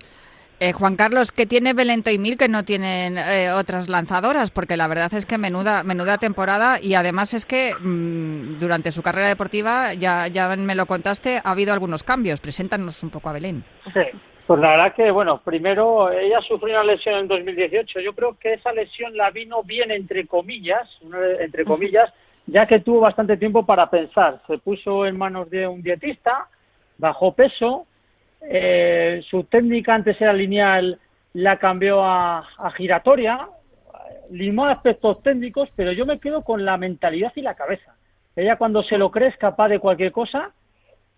Eh, 0.61 0.73
Juan 0.73 0.97
Carlos, 0.97 1.31
¿qué 1.31 1.47
tiene 1.47 1.73
Belento 1.73 2.11
y 2.11 2.19
Mil 2.19 2.37
que 2.37 2.49
no 2.49 2.65
tienen 2.65 3.17
eh, 3.17 3.53
otras 3.53 3.89
lanzadoras? 3.89 4.51
Porque 4.51 4.77
la 4.77 4.89
verdad 4.89 5.15
es 5.15 5.25
que 5.25 5.39
menuda, 5.39 5.85
menuda 5.85 6.19
temporada 6.19 6.81
y 6.83 6.95
además 6.95 7.33
es 7.33 7.47
que 7.47 7.75
mm, 7.79 8.59
durante 8.59 8.91
su 8.91 9.01
carrera 9.01 9.29
deportiva, 9.29 9.95
ya, 9.95 10.27
ya 10.27 10.49
me 10.57 10.75
lo 10.75 10.87
contaste, 10.87 11.37
ha 11.37 11.53
habido 11.53 11.73
algunos 11.73 12.03
cambios. 12.03 12.41
Preséntanos 12.41 13.05
un 13.05 13.11
poco 13.11 13.29
a 13.29 13.35
Belén. 13.35 13.63
Sí, 13.95 14.01
pues 14.49 14.61
la 14.61 14.71
verdad 14.71 14.95
que, 14.97 15.13
bueno, 15.13 15.41
primero 15.45 16.11
ella 16.11 16.41
sufrió 16.41 16.75
una 16.75 16.93
lesión 16.93 17.15
en 17.21 17.29
2018. 17.29 18.01
Yo 18.01 18.13
creo 18.13 18.37
que 18.37 18.55
esa 18.55 18.73
lesión 18.73 19.17
la 19.17 19.31
vino 19.31 19.63
bien, 19.63 19.93
entre 19.93 20.27
comillas, 20.27 20.89
entre 21.39 21.65
comillas, 21.65 22.13
ya 22.47 22.67
que 22.67 22.81
tuvo 22.81 22.99
bastante 22.99 23.37
tiempo 23.37 23.65
para 23.65 23.89
pensar. 23.91 24.41
Se 24.49 24.59
puso 24.59 25.07
en 25.07 25.17
manos 25.17 25.49
de 25.51 25.69
un 25.69 25.83
dietista, 25.83 26.49
bajó 26.97 27.33
peso, 27.33 27.87
eh, 28.41 29.23
su 29.29 29.45
técnica 29.45 29.95
antes 29.95 30.21
era 30.21 30.33
lineal, 30.33 30.99
la 31.35 31.59
cambió 31.59 32.05
a, 32.05 32.45
giratoria, 32.77 33.49
limó 34.31 34.67
aspectos 34.67 35.23
técnicos, 35.23 35.69
pero 35.77 35.93
yo 35.93 36.07
me 36.07 36.19
quedo 36.19 36.43
con 36.43 36.65
la 36.65 36.77
mentalidad 36.77 37.33
y 37.37 37.43
la 37.43 37.55
cabeza. 37.55 37.95
Ella 38.37 38.57
cuando 38.57 38.83
se 38.83 38.99
lo 38.99 39.11
cree 39.11 39.29
es 39.29 39.37
capaz 39.37 39.69
de 39.69 39.79
cualquier 39.79 40.13
cosa 40.13 40.53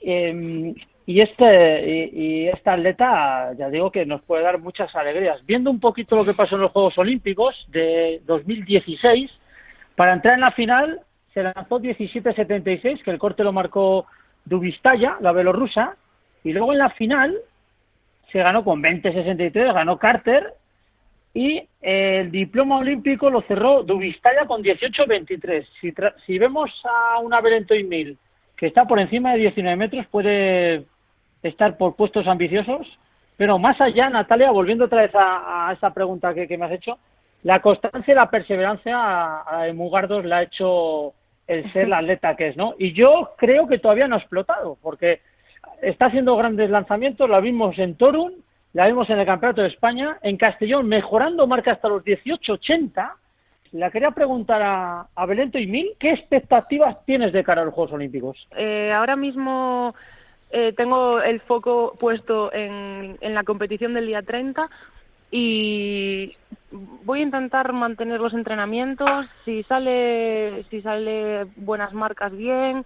em, 0.00 0.74
y 1.06 1.20
este 1.20 2.08
y, 2.12 2.48
esta 2.48 2.74
atleta 2.74 3.52
ya 3.58 3.68
digo 3.68 3.90
que 3.90 4.06
nos 4.06 4.22
puede 4.22 4.42
dar 4.42 4.58
muchas 4.58 4.94
alegrías. 4.94 5.44
Viendo 5.44 5.70
un 5.70 5.80
poquito 5.80 6.16
lo 6.16 6.24
que 6.24 6.34
pasó 6.34 6.54
en 6.54 6.62
los 6.62 6.72
Juegos 6.72 6.96
Olímpicos 6.98 7.54
de 7.68 8.22
2016, 8.26 9.30
para 9.96 10.14
entrar 10.14 10.34
en 10.34 10.40
la 10.40 10.52
final 10.52 11.00
se 11.34 11.42
lanzó 11.42 11.78
17.76, 11.78 13.02
que 13.02 13.10
el 13.10 13.18
corte 13.18 13.44
lo 13.44 13.52
marcó 13.52 14.06
Dubistaya, 14.44 15.16
la 15.20 15.32
belorrusa, 15.32 15.96
y 16.44 16.52
luego 16.52 16.72
en 16.72 16.78
la 16.78 16.90
final 16.90 17.36
se 18.32 18.38
ganó 18.38 18.64
con 18.64 18.82
20.63, 18.82 19.74
ganó 19.74 19.98
Carter, 19.98 20.54
y 21.32 21.62
el 21.80 22.30
diploma 22.30 22.78
olímpico 22.78 23.30
lo 23.30 23.42
cerró 23.42 23.82
Dubistaya 23.82 24.46
con 24.46 24.62
18.23. 24.62 25.66
Si, 25.80 25.94
si 26.26 26.38
vemos 26.38 26.70
a 26.84 27.18
una 27.20 27.40
y 27.70 27.84
Mil 27.84 28.18
que 28.56 28.66
está 28.66 28.84
por 28.84 29.00
encima 29.00 29.32
de 29.32 29.38
19 29.38 29.76
metros, 29.76 30.06
puede 30.08 30.84
estar 31.42 31.78
por 31.78 31.96
puestos 31.96 32.26
ambiciosos, 32.26 32.86
pero 33.38 33.58
más 33.58 33.80
allá, 33.80 34.10
Natalia, 34.10 34.50
volviendo 34.50 34.84
otra 34.84 35.02
vez 35.02 35.12
a, 35.14 35.72
esa 35.74 35.94
pregunta 35.94 36.34
que, 36.34 36.58
me 36.58 36.66
has 36.66 36.72
hecho, 36.72 36.98
la 37.42 37.62
constancia 37.62 38.12
y 38.12 38.14
la 38.14 38.28
perseverancia 38.28 38.96
a, 38.98 39.64
a 39.64 39.72
Mugardos 39.72 40.26
la 40.26 40.38
ha 40.38 40.42
hecho 40.42 41.14
el 41.46 41.72
ser 41.72 41.88
la 41.88 41.98
atleta 41.98 42.36
que 42.36 42.48
es, 42.48 42.56
¿no? 42.56 42.74
Y 42.78 42.92
yo 42.92 43.30
creo 43.38 43.66
que 43.66 43.78
todavía 43.78 44.06
no 44.06 44.16
ha 44.16 44.18
explotado, 44.18 44.76
porque 44.82 45.20
está 45.82 46.06
haciendo 46.06 46.36
grandes 46.36 46.70
lanzamientos, 46.70 47.28
la 47.28 47.40
vimos 47.40 47.78
en 47.78 47.96
Torun, 47.96 48.34
la 48.72 48.86
vimos 48.86 49.08
en 49.10 49.18
el 49.18 49.26
Campeonato 49.26 49.62
de 49.62 49.68
España, 49.68 50.18
en 50.22 50.36
Castellón, 50.36 50.86
mejorando 50.88 51.46
marca 51.46 51.72
hasta 51.72 51.88
los 51.88 52.04
18.80. 52.04 53.12
La 53.72 53.90
quería 53.90 54.10
preguntar 54.10 54.62
a, 54.62 55.06
a 55.14 55.26
Belento 55.26 55.58
y 55.58 55.66
Mil, 55.66 55.90
¿qué 55.98 56.10
expectativas 56.12 57.04
tienes 57.04 57.32
de 57.32 57.44
cara 57.44 57.62
a 57.62 57.64
los 57.64 57.74
Juegos 57.74 57.92
Olímpicos? 57.92 58.36
Eh, 58.56 58.92
ahora 58.92 59.16
mismo 59.16 59.94
eh, 60.50 60.72
tengo 60.76 61.20
el 61.20 61.40
foco 61.40 61.96
puesto 61.98 62.52
en, 62.52 63.16
en 63.20 63.34
la 63.34 63.44
competición 63.44 63.94
del 63.94 64.06
día 64.06 64.22
30 64.22 64.68
y 65.30 66.34
voy 67.04 67.20
a 67.20 67.22
intentar 67.22 67.72
mantener 67.72 68.20
los 68.20 68.34
entrenamientos 68.34 69.26
si 69.44 69.62
sale 69.64 70.64
si 70.70 70.82
sale 70.82 71.44
buenas 71.56 71.92
marcas 71.92 72.36
bien 72.36 72.84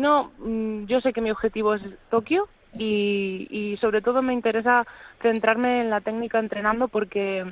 mm, 0.00 0.86
yo 0.86 1.00
sé 1.00 1.12
que 1.12 1.20
mi 1.20 1.30
objetivo 1.30 1.74
es 1.74 1.82
Tokio 2.10 2.48
y, 2.78 3.46
y 3.50 3.76
sobre 3.78 4.00
todo 4.00 4.22
me 4.22 4.32
interesa 4.32 4.86
centrarme 5.20 5.82
en 5.82 5.90
la 5.90 6.00
técnica 6.00 6.38
entrenando 6.38 6.88
porque 6.88 7.44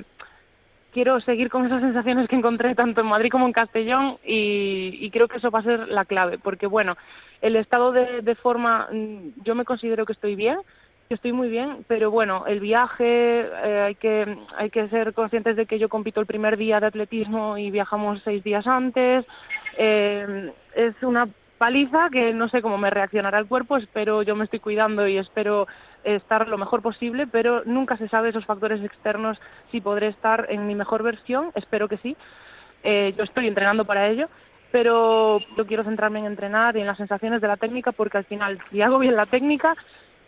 quiero 0.91 1.19
seguir 1.21 1.49
con 1.49 1.65
esas 1.65 1.81
sensaciones 1.81 2.27
que 2.27 2.35
encontré 2.35 2.75
tanto 2.75 3.01
en 3.01 3.07
Madrid 3.07 3.31
como 3.31 3.47
en 3.47 3.53
Castellón 3.53 4.17
y, 4.23 5.09
creo 5.11 5.27
que 5.27 5.37
eso 5.37 5.51
va 5.51 5.59
a 5.59 5.63
ser 5.63 5.87
la 5.87 6.05
clave, 6.05 6.37
porque 6.37 6.67
bueno, 6.67 6.95
el 7.41 7.55
estado 7.55 7.91
de, 7.91 8.35
forma, 8.35 8.87
mm, 8.91 9.43
yo 9.43 9.55
me 9.55 9.65
considero 9.65 10.05
que 10.05 10.13
estoy 10.13 10.35
bien, 10.35 10.57
que 11.07 11.15
estoy 11.15 11.33
muy 11.33 11.49
bien, 11.49 11.83
pero 11.87 12.11
bueno, 12.11 12.45
el 12.47 12.59
viaje, 12.59 13.41
eh, 13.41 13.81
hay, 13.87 13.95
que, 13.95 14.37
hay 14.55 14.69
que 14.69 14.87
ser 14.89 15.13
conscientes 15.13 15.55
de 15.55 15.65
que 15.65 15.79
yo 15.79 15.89
compito 15.89 16.19
el 16.19 16.27
primer 16.27 16.57
día 16.57 16.79
de 16.79 16.87
atletismo 16.87 17.57
y 17.57 17.71
viajamos 17.71 18.21
seis 18.23 18.43
días 18.43 18.67
antes, 18.67 19.25
eh, 19.77 20.51
es 20.75 20.95
una 21.01 21.27
paliza 21.61 22.09
que 22.11 22.33
no 22.33 22.49
sé 22.49 22.63
cómo 22.63 22.79
me 22.79 22.89
reaccionará 22.89 23.37
el 23.37 23.45
cuerpo, 23.45 23.77
espero, 23.77 24.23
yo 24.23 24.35
me 24.35 24.45
estoy 24.45 24.57
cuidando 24.57 25.07
y 25.07 25.19
espero 25.19 25.67
estar 26.03 26.47
lo 26.47 26.57
mejor 26.57 26.81
posible, 26.81 27.27
pero 27.27 27.61
nunca 27.65 27.97
se 27.97 28.07
sabe 28.07 28.29
esos 28.29 28.47
factores 28.47 28.83
externos 28.83 29.37
si 29.69 29.79
podré 29.79 30.07
estar 30.07 30.47
en 30.49 30.65
mi 30.65 30.73
mejor 30.73 31.03
versión, 31.03 31.51
espero 31.53 31.87
que 31.87 31.97
sí. 31.97 32.17
Eh, 32.81 33.13
yo 33.15 33.23
estoy 33.25 33.45
entrenando 33.45 33.85
para 33.85 34.09
ello, 34.09 34.27
pero 34.71 35.37
yo 35.55 35.67
quiero 35.67 35.83
centrarme 35.83 36.17
en 36.17 36.25
entrenar 36.25 36.75
y 36.77 36.81
en 36.81 36.87
las 36.87 36.97
sensaciones 36.97 37.41
de 37.41 37.47
la 37.47 37.57
técnica 37.57 37.91
porque 37.91 38.17
al 38.17 38.25
final, 38.25 38.57
si 38.71 38.81
hago 38.81 38.97
bien 38.97 39.15
la 39.15 39.27
técnica, 39.27 39.75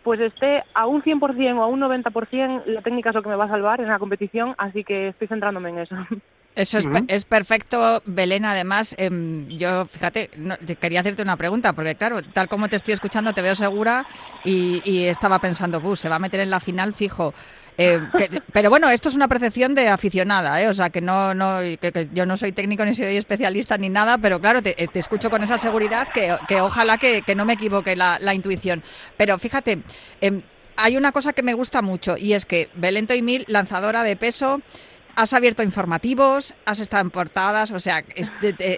pues 0.04 0.20
esté 0.20 0.62
a 0.72 0.86
un 0.86 1.02
100% 1.02 1.58
o 1.58 1.62
a 1.64 1.66
un 1.66 1.80
90%, 1.80 2.66
la 2.66 2.82
técnica 2.82 3.08
es 3.08 3.16
lo 3.16 3.24
que 3.24 3.30
me 3.30 3.34
va 3.34 3.46
a 3.46 3.48
salvar 3.48 3.80
en 3.80 3.88
la 3.88 3.98
competición, 3.98 4.54
así 4.56 4.84
que 4.84 5.08
estoy 5.08 5.26
centrándome 5.26 5.70
en 5.70 5.78
eso. 5.78 5.96
Eso 6.56 6.78
es, 6.78 6.86
es, 7.08 7.24
perfecto, 7.24 8.00
Belén. 8.06 8.44
Además, 8.44 8.94
em, 8.96 9.48
yo, 9.48 9.86
fíjate, 9.86 10.30
quería 10.80 11.00
hacerte 11.00 11.22
una 11.22 11.36
pregunta, 11.36 11.72
porque 11.72 11.96
claro, 11.96 12.22
tal 12.22 12.48
como 12.48 12.68
te 12.68 12.76
estoy 12.76 12.94
escuchando, 12.94 13.32
te 13.32 13.42
veo 13.42 13.56
segura 13.56 14.06
y, 14.44 15.04
estaba 15.06 15.40
pensando, 15.40 15.80
Bus, 15.80 16.00
se 16.00 16.08
va 16.08 16.16
a 16.16 16.20
meter 16.20 16.40
en 16.40 16.50
la 16.50 16.60
final 16.60 16.94
fijo. 16.94 17.34
Eh, 17.76 18.00
pero 18.52 18.70
bueno, 18.70 18.88
esto 18.88 19.08
es 19.08 19.16
una 19.16 19.26
percepción 19.26 19.74
de 19.74 19.88
aficionada, 19.88 20.62
¿eh? 20.62 20.68
o 20.68 20.74
sea, 20.74 20.90
que 20.90 21.00
no, 21.00 21.34
no 21.34 21.58
que, 21.58 22.08
yo 22.12 22.24
no 22.24 22.36
soy 22.36 22.52
técnico 22.52 22.84
ni 22.84 22.94
soy 22.94 23.16
especialista 23.16 23.76
ni 23.76 23.88
nada, 23.88 24.16
pero 24.16 24.40
claro, 24.40 24.62
te, 24.62 24.76
escucho 24.94 25.28
con 25.28 25.42
esa 25.42 25.58
seguridad 25.58 26.06
que, 26.14 26.36
que 26.46 26.60
ojalá 26.60 26.98
que, 26.98 27.24
no 27.34 27.44
me 27.44 27.54
equivoque 27.54 27.96
la, 27.96 28.20
la 28.20 28.32
intuición. 28.32 28.84
Pero 29.16 29.38
fíjate, 29.40 29.82
em, 30.20 30.42
hay 30.76 30.96
una 30.96 31.12
cosa 31.12 31.32
que 31.32 31.42
me 31.42 31.54
gusta 31.54 31.82
mucho 31.82 32.16
y 32.16 32.32
es 32.32 32.46
que 32.46 32.68
Belén 32.74 33.06
Mil, 33.22 33.44
lanzadora 33.48 34.02
de 34.02 34.16
peso, 34.16 34.60
has 35.16 35.32
abierto 35.32 35.62
informativos, 35.62 36.54
has 36.64 36.80
estado 36.80 37.02
en 37.02 37.10
portadas, 37.10 37.70
o 37.70 37.80
sea, 37.80 38.04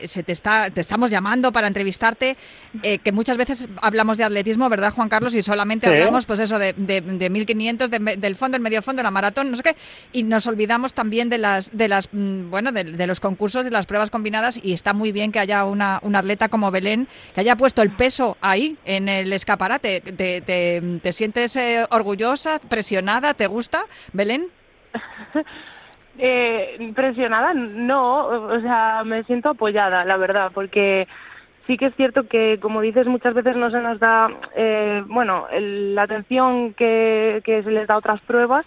se 0.07 0.23
te, 0.23 0.33
está, 0.33 0.71
te 0.71 0.81
estamos 0.81 1.11
llamando 1.11 1.52
para 1.52 1.66
entrevistarte, 1.66 2.37
eh, 2.83 2.99
que 2.99 3.12
muchas 3.12 3.37
veces 3.37 3.69
hablamos 3.81 4.19
de 4.19 4.25
atletismo, 4.25 4.69
¿verdad, 4.69 4.93
Juan 4.93 5.09
Carlos? 5.09 5.35
Y 5.35 5.43
solamente 5.43 5.87
hablamos, 5.87 6.26
pues 6.26 6.40
eso, 6.40 6.59
de, 6.59 6.73
de, 6.75 7.31
1500, 7.31 7.90
del 7.90 8.37
fondo, 8.37 8.57
el 8.57 8.62
medio 8.62 8.83
fondo, 8.83 9.02
la 9.02 9.11
maratón, 9.11 9.50
no 9.50 9.57
sé 9.57 9.62
qué, 9.62 9.76
y 10.12 10.23
nos 10.23 10.47
olvidamos 10.47 10.95
también 10.95 11.28
de 11.28 11.38
las, 11.38 11.76
de 11.76 11.88
las 11.88 12.09
mm, 12.12 12.50
bueno, 12.50 12.73
de, 12.73 13.07
los 13.07 13.21
concursos, 13.21 13.64
de 13.64 13.71
las 13.71 13.87
pruebas 13.87 14.11
combinadas, 14.11 14.61
y 14.62 14.73
está 14.73 14.93
muy 14.93 15.12
bien 15.12 15.33
que 15.33 15.38
haya 15.38 15.64
una, 15.64 15.97
atleta 15.97 16.49
como 16.49 16.71
Belén, 16.71 17.09
que 17.35 17.40
haya 17.40 17.57
puesto 17.57 17.83
el 17.83 17.90
peso 17.90 18.37
ahí, 18.40 18.76
en 18.85 19.09
el 19.09 19.33
escaparate. 19.33 20.00
¿Te, 20.00 20.40
te, 20.40 21.12
sientes 21.12 21.57
eh, 21.57 21.87
orgullosa, 21.90 22.59
presionada? 22.59 23.35
¿Te 23.35 23.47
gusta, 23.47 23.85
Belén? 24.12 24.49
Eh, 26.19 26.77
impresionada, 26.81 27.53
no, 27.53 28.27
o 28.27 28.61
sea, 28.61 29.03
me 29.05 29.23
siento 29.25 29.51
apoyada, 29.51 30.05
la 30.05 30.17
verdad, 30.17 30.51
porque 30.55 31.07
sí 31.67 31.77
que 31.77 31.87
es 31.87 31.95
cierto 31.97 32.27
que, 32.27 32.59
como 32.61 32.81
dices, 32.81 33.07
muchas 33.07 33.35
veces 33.35 33.57
no 33.57 33.71
se 33.71 33.81
nos 33.81 33.99
da, 33.99 34.29
eh, 34.55 35.03
bueno, 35.09 35.47
la 35.53 36.03
atención 36.03 36.73
que, 36.73 37.43
que 37.45 37.63
se 37.63 37.71
les 37.71 37.87
da 37.87 37.95
a 37.95 37.99
otras 37.99 38.21
pruebas 38.23 38.65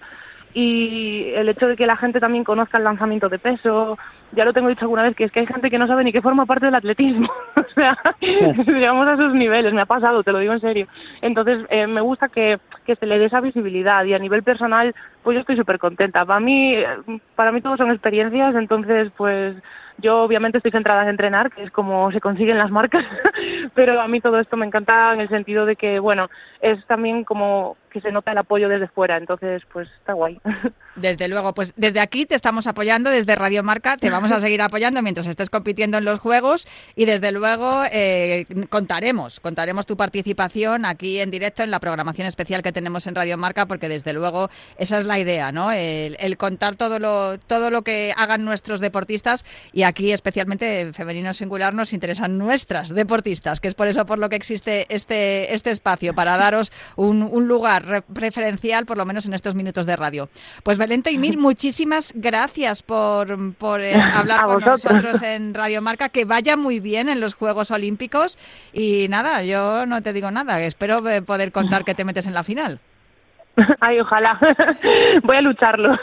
y 0.54 1.32
el 1.36 1.50
hecho 1.50 1.68
de 1.68 1.76
que 1.76 1.88
la 1.88 1.98
gente 1.98 2.20
también 2.20 2.44
conozca 2.44 2.78
el 2.78 2.84
lanzamiento 2.84 3.30
de 3.30 3.40
peso, 3.40 3.98
ya 4.32 4.46
lo 4.46 4.54
tengo 4.54 4.70
dicho 4.70 4.82
alguna 4.82 5.04
vez, 5.04 5.16
que 5.16 5.24
es 5.24 5.32
que 5.32 5.42
hay 5.42 5.48
gente 5.48 5.70
que 5.70 5.78
no 5.78 5.88
sabe 5.88 6.04
ni 6.04 6.12
que 6.12 6.22
forma 6.22 6.46
parte 6.46 6.66
del 6.66 6.76
atletismo, 6.76 7.30
o 7.56 7.74
sea, 7.74 7.98
llegamos 8.22 9.08
a 9.08 9.14
esos 9.14 9.34
niveles, 9.34 9.74
me 9.74 9.82
ha 9.82 9.86
pasado, 9.86 10.24
te 10.24 10.32
lo 10.32 10.40
digo 10.40 10.54
en 10.54 10.62
serio. 10.62 10.88
Entonces, 11.22 11.66
eh, 11.70 11.88
me 11.88 12.02
gusta 12.02 12.30
que, 12.30 12.60
que 12.86 12.96
se 12.96 13.06
le 13.06 13.20
dé 13.20 13.26
esa 13.26 13.42
visibilidad 13.42 14.04
y 14.06 14.14
a 14.14 14.20
nivel 14.20 14.44
personal, 14.44 14.94
pues 15.24 15.36
yo 15.36 15.42
estoy 15.42 15.58
súper 15.58 15.80
contenta. 15.80 16.26
Para 16.26 16.40
mí, 16.40 16.76
para 17.36 17.52
mí 17.52 17.62
todo 17.62 17.78
son 17.78 17.92
experiencias, 17.92 18.56
entonces, 18.56 19.12
pues 19.18 19.56
yo 20.02 20.24
obviamente 20.24 20.58
estoy 20.58 20.72
centrada 20.72 21.04
en 21.04 21.10
entrenar, 21.10 21.52
que 21.52 21.64
es 21.64 21.72
como 21.72 22.12
se 22.12 22.22
consiguen 22.22 22.58
las 22.58 22.72
marcas, 22.72 23.06
pero 23.76 24.00
a 24.00 24.08
mí 24.08 24.22
todo 24.22 24.40
esto 24.40 24.58
me 24.58 24.66
encanta 24.66 25.14
en 25.14 25.22
el 25.22 25.30
sentido 25.30 25.66
de 25.66 25.76
que, 25.76 26.00
bueno, 26.00 26.30
es 26.62 26.84
también 26.86 27.24
como 27.24 27.78
que 27.90 28.02
se 28.02 28.12
nota 28.12 28.32
el 28.32 28.38
apoyo 28.38 28.70
desde 28.70 28.88
fuera, 28.88 29.18
entonces 29.18 29.64
pues 29.72 29.90
está 30.00 30.14
guay. 30.14 30.40
Desde 30.96 31.28
luego, 31.28 31.54
pues 31.54 31.74
desde 31.76 32.00
aquí 32.00 32.26
te 32.26 32.36
estamos 32.36 32.68
apoyando, 32.68 33.10
desde 33.10 33.36
Radio 33.36 33.64
Marca 33.64 33.98
te 33.98 34.10
vamos 34.10 34.19
a 34.28 34.40
seguir 34.40 34.62
apoyando 34.62 35.02
mientras 35.02 35.28
estés 35.28 35.50
compitiendo 35.50 35.98
en 35.98 36.06
los 36.06 36.20
Juegos 36.20 36.68
y 36.96 37.06
desde 37.06 37.32
luego 37.32 37.84
eh, 37.92 38.46
contaremos, 38.70 39.40
contaremos 39.40 39.86
tu 39.86 39.96
participación 39.98 40.86
aquí 40.86 41.20
en 41.20 41.32
directo 41.32 41.64
en 41.64 41.72
la 41.72 41.80
programación 41.80 42.28
especial 42.28 42.62
que 42.62 42.72
tenemos 42.72 43.08
en 43.08 43.16
Radio 43.16 43.38
Marca 43.38 43.66
porque 43.66 43.90
desde 43.90 44.14
luego 44.14 44.50
esa 44.78 45.00
es 45.00 45.06
la 45.06 45.20
idea, 45.20 45.52
¿no? 45.52 45.72
El, 45.72 46.18
el 46.20 46.38
contar 46.38 46.76
todo 46.76 47.00
lo, 47.00 47.40
todo 47.40 47.72
lo 47.72 47.82
que 47.82 48.14
hagan 48.16 48.46
nuestros 48.46 48.80
deportistas 48.80 49.46
y 49.74 49.84
aquí 49.84 50.12
especialmente 50.12 50.82
en 50.82 50.94
Femenino 50.94 51.34
Singular 51.34 51.74
nos 51.74 51.94
interesan 51.94 52.38
nuestras 52.38 52.90
deportistas, 52.90 53.60
que 53.60 53.68
es 53.68 53.76
por 53.76 53.88
eso 53.88 54.06
por 54.06 54.20
lo 54.20 54.30
que 54.30 54.36
existe 54.36 54.86
este, 54.90 55.54
este 55.54 55.72
espacio, 55.72 56.14
para 56.14 56.38
daros 56.38 56.72
un, 56.96 57.24
un 57.24 57.48
lugar 57.48 58.04
preferencial, 58.14 58.86
por 58.86 58.98
lo 58.98 59.06
menos 59.06 59.26
en 59.26 59.34
estos 59.34 59.56
minutos 59.56 59.86
de 59.86 59.96
radio. 59.96 60.30
Pues 60.64 60.78
Belén 60.78 61.04
y 61.10 61.18
Mil, 61.18 61.38
muchísimas 61.50 62.14
gracias 62.16 62.84
por, 62.84 63.32
eh, 63.82 64.02
hablar 64.16 64.44
con 64.44 64.62
nosotros 64.62 65.22
en 65.22 65.54
Radio 65.54 65.82
Marca. 65.82 66.10
Que 66.10 66.26
vaya 66.26 66.58
muy 66.58 66.80
bien 66.80 67.10
en 67.10 67.20
los 67.20 67.36
Juegos 67.36 67.72
Olímpicos. 67.72 68.38
Y 68.74 69.08
nada, 69.10 69.44
yo 69.44 69.86
no 69.86 70.02
te 70.02 70.14
digo 70.14 70.32
nada. 70.32 70.62
Espero 70.62 71.02
poder 71.26 71.52
contar 71.52 71.84
que 71.84 71.96
te 71.96 72.06
metes 72.06 72.28
en 72.28 72.34
la 72.34 72.44
final. 72.44 72.80
Ay, 73.80 74.00
ojalá. 74.00 74.40
Voy 75.24 75.38
a 75.38 75.42
lucharlo. 75.42 75.98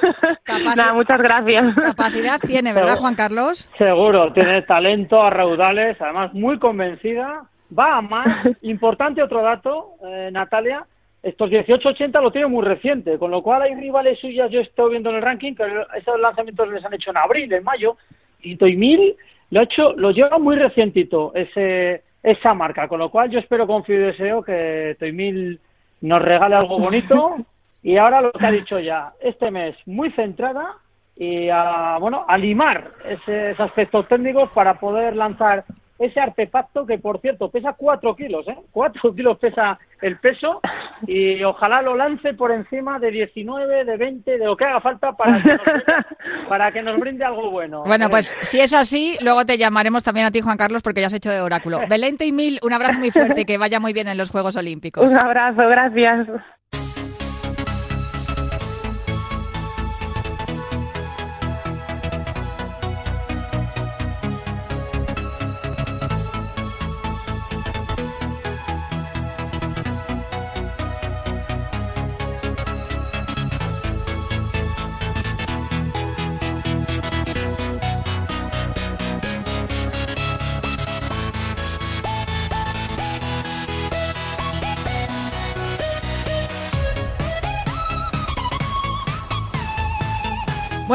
Nada, 0.65 0.95
muchas 0.95 1.19
gracias. 1.19 1.75
Capacidad 1.75 2.41
tiene, 2.41 2.73
¿verdad, 2.73 2.97
Juan 2.97 3.15
Carlos? 3.15 3.69
Seguro, 3.79 4.33
tiene 4.33 4.63
talento 4.63 5.23
a 5.23 5.31
raudales, 5.31 6.01
además 6.01 6.33
muy 6.35 6.59
convencida. 6.59 7.43
Va 7.77 7.99
a 7.99 8.01
más. 8.01 8.27
Importante 8.63 9.23
otro 9.23 9.43
dato, 9.43 9.95
eh, 10.07 10.31
Natalia, 10.33 10.87
estos 11.27 11.51
18-80 11.51 12.23
lo 12.23 12.31
tiene 12.31 12.47
muy 12.47 12.65
reciente, 12.65 13.19
con 13.19 13.33
lo 13.33 13.43
cual 13.43 13.63
hay 13.63 13.75
rivales 13.75 14.17
suyas, 14.21 14.49
yo 14.49 14.61
estoy 14.61 14.93
viendo 14.93 15.11
en 15.11 15.17
el 15.17 15.23
ranking, 15.23 15.55
que 15.55 15.65
esos 15.99 16.21
lanzamientos 16.21 16.69
les 16.69 16.85
han 16.85 16.95
hecho 16.95 17.11
en 17.11 17.17
abril, 17.17 17.53
en 17.53 17.65
mayo, 17.65 17.97
y 18.43 18.55
Toymil 18.55 19.17
lo 19.51 19.59
ha 19.59 19.65
hecho, 19.65 19.93
lo 19.95 20.13
lleva 20.13 20.39
muy 20.39 20.55
recientito, 20.55 21.33
ese, 21.35 22.05
esa 22.23 22.55
marca, 22.55 22.87
con 22.87 23.01
lo 23.01 23.11
cual 23.11 23.29
yo 23.29 23.41
espero, 23.41 23.67
confío 23.67 23.97
y 23.97 24.05
deseo 24.05 24.41
que 24.41 24.95
Toymil 25.01 25.59
nos 26.03 26.23
regale 26.23 26.55
algo 26.55 26.79
bonito, 26.79 27.39
y 27.83 27.97
ahora 27.97 28.21
lo 28.21 28.31
que 28.31 28.47
ha 28.47 28.53
dicho 28.53 28.79
ya, 28.79 29.13
este 29.21 29.51
mes 29.51 29.75
muy 29.85 30.13
centrada, 30.13 30.77
y 31.17 31.49
a, 31.49 31.97
bueno, 31.99 32.25
a 32.29 32.39
limar 32.39 32.93
esos 33.05 33.59
aspectos 33.59 34.07
técnicos 34.07 34.49
para 34.55 34.75
poder 34.75 35.17
lanzar 35.17 35.65
ese 35.99 36.21
artefacto 36.21 36.87
que, 36.87 36.99
por 36.99 37.21
cierto, 37.21 37.51
pesa 37.51 37.73
4 37.73 38.15
kilos, 38.17 38.47
¿eh? 38.49 38.57
4 38.71 39.15
kilos 39.15 39.39
pesa 39.39 39.79
el 40.03 40.19
peso 40.19 40.61
y 41.07 41.43
ojalá 41.45 41.83
lo 41.83 41.97
lance 41.97 42.35
por 42.35 42.53
encima 42.53 42.99
de 42.99 43.11
19, 43.11 43.85
de 43.85 43.97
20, 43.97 44.39
de 44.39 44.45
lo 44.45 44.57
que 44.57 44.65
haga 44.65 44.81
falta 44.81 45.13
para 45.13 45.43
que 45.43 45.53
nos, 45.53 45.61
para 46.49 46.73
que 46.73 46.83
nos 46.83 46.99
brinde 46.99 47.25
algo 47.25 47.51
bueno. 47.51 47.83
Bueno, 47.85 48.09
pues 48.09 48.37
si 48.41 48.61
es 48.61 48.75
así, 48.75 49.17
luego 49.21 49.45
te 49.45 49.59
llamaremos 49.59 50.03
también 50.05 50.27
a 50.27 50.31
ti, 50.31 50.41
Juan 50.41 50.57
Carlos, 50.57 50.83
porque 50.83 51.01
ya 51.01 51.09
has 51.09 51.15
hecho 51.15 51.31
de 51.31 51.41
oráculo. 51.41 51.81
Belén 51.89 52.17
y 52.21 52.33
Mil, 52.33 52.59
un 52.63 52.73
abrazo 52.73 52.99
muy 52.99 53.11
fuerte 53.11 53.43
y 53.43 53.45
que 53.45 53.59
vaya 53.59 53.81
muy 53.81 53.93
bien 53.93 54.09
en 54.09 54.17
los 54.17 54.31
Juegos 54.31 54.57
Olímpicos. 54.57 55.11
Un 55.11 55.19
abrazo, 55.19 55.69
gracias. 55.69 56.29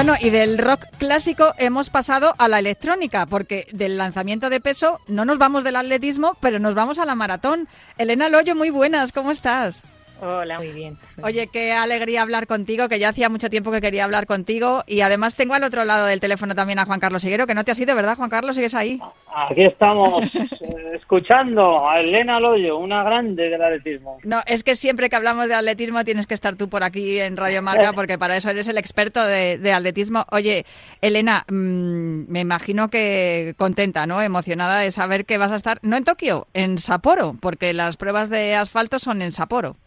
Bueno, 0.04 0.18
y 0.20 0.32
del 0.32 0.58
rock 0.58 0.88
clásico 0.98 1.54
hemos 1.60 1.92
pasado 1.92 2.34
a 2.40 2.48
la 2.48 2.58
electrónica, 2.58 3.28
porque 3.28 3.68
del 3.72 4.00
lanzamiento 4.00 4.50
de 4.50 4.60
peso 4.60 5.00
no 5.06 5.26
nos 5.26 5.38
vamos 5.38 5.64
del 5.64 5.76
atletismo, 5.76 6.36
pero 6.42 6.58
nos 6.58 6.74
vamos 6.74 6.98
a 6.98 7.06
la 7.06 7.14
maratón. 7.14 7.68
Elena 8.00 8.28
Loyo, 8.28 8.56
muy 8.56 8.72
buenas, 8.72 9.12
¿cómo 9.12 9.30
estás? 9.30 9.84
Hola, 10.22 10.60
muy 10.60 10.72
bien. 10.72 10.98
Oye, 11.24 11.48
qué 11.52 11.74
alegría 11.74 12.22
hablar 12.22 12.46
contigo, 12.46 12.88
que 12.88 13.00
ya 13.00 13.10
hacía 13.10 13.28
mucho 13.28 13.50
tiempo 13.50 13.72
que 13.72 13.82
quería 13.82 14.04
hablar 14.04 14.28
contigo. 14.28 14.84
Y 14.86 15.02
además 15.02 15.36
tengo 15.36 15.56
al 15.56 15.64
otro 15.64 15.84
lado 15.84 16.06
del 16.06 16.20
teléfono 16.20 16.54
también 16.54 16.78
a 16.78 16.86
Juan 16.86 17.00
Carlos 17.00 17.26
Higuero, 17.26 17.48
que 17.48 17.56
no 17.56 17.64
te 17.64 17.72
has 17.72 17.80
ido, 17.80 17.96
¿verdad, 17.96 18.16
Juan 18.16 18.30
Carlos? 18.30 18.56
¿Sigues 18.56 18.76
ahí? 18.76 19.00
Aquí 19.34 19.66
estamos 19.66 20.24
eh, 20.36 20.96
escuchando 20.96 21.90
a 21.90 22.00
Elena 22.00 22.40
Loyo, 22.40 22.78
una 22.78 23.04
grande 23.04 23.50
del 23.50 23.62
atletismo. 23.62 24.20
No, 24.24 24.42
es 24.46 24.64
que 24.64 24.76
siempre 24.76 25.10
que 25.10 25.16
hablamos 25.16 25.48
de 25.48 25.56
atletismo 25.56 26.04
tienes 26.04 26.28
que 26.28 26.36
estar 26.36 26.56
tú 26.56 26.70
por 26.70 26.84
aquí 26.84 27.20
en 27.20 27.36
Radio 27.36 27.64
Marca, 27.64 27.92
porque 27.96 28.20
para 28.20 28.38
eso 28.38 28.52
eres 28.52 28.68
el 28.68 28.78
experto 28.78 29.26
de, 29.26 29.58
de 29.58 29.74
atletismo. 29.74 30.26
Oye, 30.30 30.66
Elena, 31.02 31.46
mmm, 31.50 32.26
me 32.28 32.42
imagino 32.42 32.90
que 32.90 33.56
contenta, 33.58 34.06
¿no? 34.06 34.22
Emocionada 34.22 34.82
de 34.82 34.92
saber 34.92 35.26
que 35.26 35.40
vas 35.40 35.52
a 35.52 35.56
estar, 35.56 35.80
no 35.82 35.98
en 35.98 36.04
Tokio, 36.04 36.46
en 36.54 36.78
Sapporo, 36.78 37.36
porque 37.42 37.74
las 37.74 37.98
pruebas 37.98 38.30
de 38.30 38.54
asfalto 38.54 39.00
son 39.00 39.24
en 39.24 39.32
Sapporo. 39.32 39.78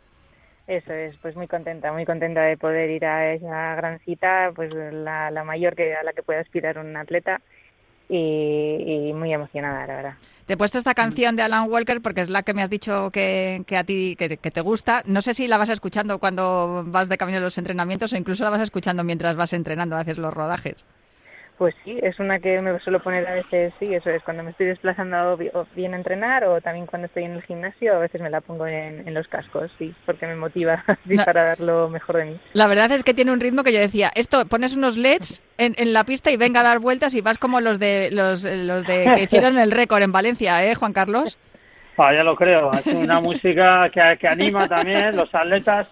Eso 0.66 0.92
es, 0.92 1.14
pues 1.18 1.37
muy 1.37 1.47
contenta, 1.47 1.92
muy 1.92 2.06
contenta 2.06 2.40
de 2.42 2.56
poder 2.56 2.88
ir 2.90 3.04
a 3.04 3.35
esa 3.35 3.75
gran 3.75 3.99
cita, 4.00 4.50
pues 4.54 4.73
la, 4.73 5.30
la 5.30 5.44
mayor 5.44 5.76
que 5.76 5.94
a 5.94 6.02
la 6.02 6.14
que 6.14 6.23
puede 6.23 6.40
aspirar 6.40 6.78
un 6.78 6.97
atleta 6.97 7.42
y, 8.09 9.09
y, 9.09 9.12
muy 9.12 9.33
emocionada, 9.33 9.87
la 9.87 9.97
verdad. 9.97 10.14
Te 10.47 10.54
he 10.54 10.56
puesto 10.56 10.78
esta 10.78 10.94
canción 10.94 11.37
de 11.37 11.42
Alan 11.42 11.71
Walker 11.71 12.00
porque 12.00 12.23
es 12.23 12.30
la 12.30 12.42
que 12.42 12.54
me 12.54 12.62
has 12.62 12.71
dicho 12.71 13.11
que, 13.11 13.62
que 13.66 13.76
a 13.76 13.85
ti 13.85 14.16
que, 14.18 14.37
que, 14.37 14.50
te 14.50 14.61
gusta. 14.61 15.02
No 15.06 15.23
sé 15.23 15.35
si 15.35 15.49
la 15.49 15.56
vas 15.59 15.71
escuchando 15.71 16.18
cuando 16.18 16.85
vas 16.87 17.09
de 17.09 17.18
camino 17.18 17.38
a 17.38 17.42
los 17.42 17.56
entrenamientos 17.59 18.12
o 18.12 18.16
incluso 18.16 18.44
la 18.44 18.50
vas 18.50 18.61
escuchando 18.61 19.04
mientras 19.04 19.37
vas 19.37 19.52
entrenando, 19.52 19.97
haces 19.97 20.18
los 20.18 20.33
rodajes. 20.33 20.85
Pues 21.56 21.73
sí, 21.84 21.96
es 22.02 22.18
una 22.18 22.40
que 22.40 22.61
me 22.61 22.80
suelo 22.80 23.00
poner 23.00 23.25
a 23.28 23.34
veces, 23.34 23.73
sí, 23.78 23.94
eso 23.94 24.11
es, 24.11 24.23
cuando 24.25 24.42
me 24.42 24.50
estoy 24.50 24.66
desplazando 24.66 25.38
bien 25.76 25.94
a 25.94 25.96
entrenar 25.96 26.44
o 26.44 26.61
también 26.61 26.87
cuando 26.87 27.06
estoy 27.06 27.25
en 27.25 27.34
el 27.34 27.42
gimnasio, 27.42 27.94
a 27.94 27.99
veces 28.00 28.20
me 28.20 28.28
la 28.28 28.40
pongo 28.40 28.66
en, 28.66 29.06
en 29.06 29.14
los 29.14 29.28
cascos, 29.28 29.70
sí, 29.78 29.94
porque 30.04 30.26
me 30.26 30.34
motiva 30.34 30.82
sí, 31.08 31.14
no. 31.14 31.25
para 31.25 31.44
dar 31.44 31.61
lo 31.61 31.88
mejor 31.88 32.16
de 32.16 32.25
mí. 32.25 32.40
La 32.54 32.66
verdad 32.66 32.90
es 32.90 33.04
que 33.04 33.14
tiene 33.14 33.30
un 33.30 33.38
ritmo 33.38 33.62
que 33.62 33.73
yo 33.73 33.78
decía, 33.78 34.11
esto, 34.16 34.46
pones 34.46 34.75
unos 34.75 34.96
LEDs 34.96 35.44
en, 35.56 35.75
en 35.78 35.92
la 35.92 36.02
pista 36.02 36.32
y 36.32 36.37
venga 36.37 36.61
a 36.61 36.64
dar 36.64 36.80
vueltas 36.80 37.14
y 37.14 37.20
vas 37.20 37.38
como 37.38 37.61
los 37.61 37.78
de 37.78 38.11
los, 38.11 38.44
los 38.44 38.84
de 38.84 39.12
que 39.14 39.23
hicieron 39.23 39.56
el 39.56 39.70
récord 39.70 40.02
en 40.02 40.11
Valencia, 40.11 40.64
¿eh, 40.64 40.75
Juan 40.75 40.92
Carlos? 40.92 41.38
Ah, 41.96 42.12
ya 42.12 42.25
lo 42.25 42.34
creo, 42.34 42.73
es 42.73 42.87
una 42.87 43.20
música 43.20 43.88
que, 43.90 44.18
que 44.18 44.26
anima 44.26 44.68
también, 44.68 45.16
los 45.16 45.32
atletas, 45.32 45.88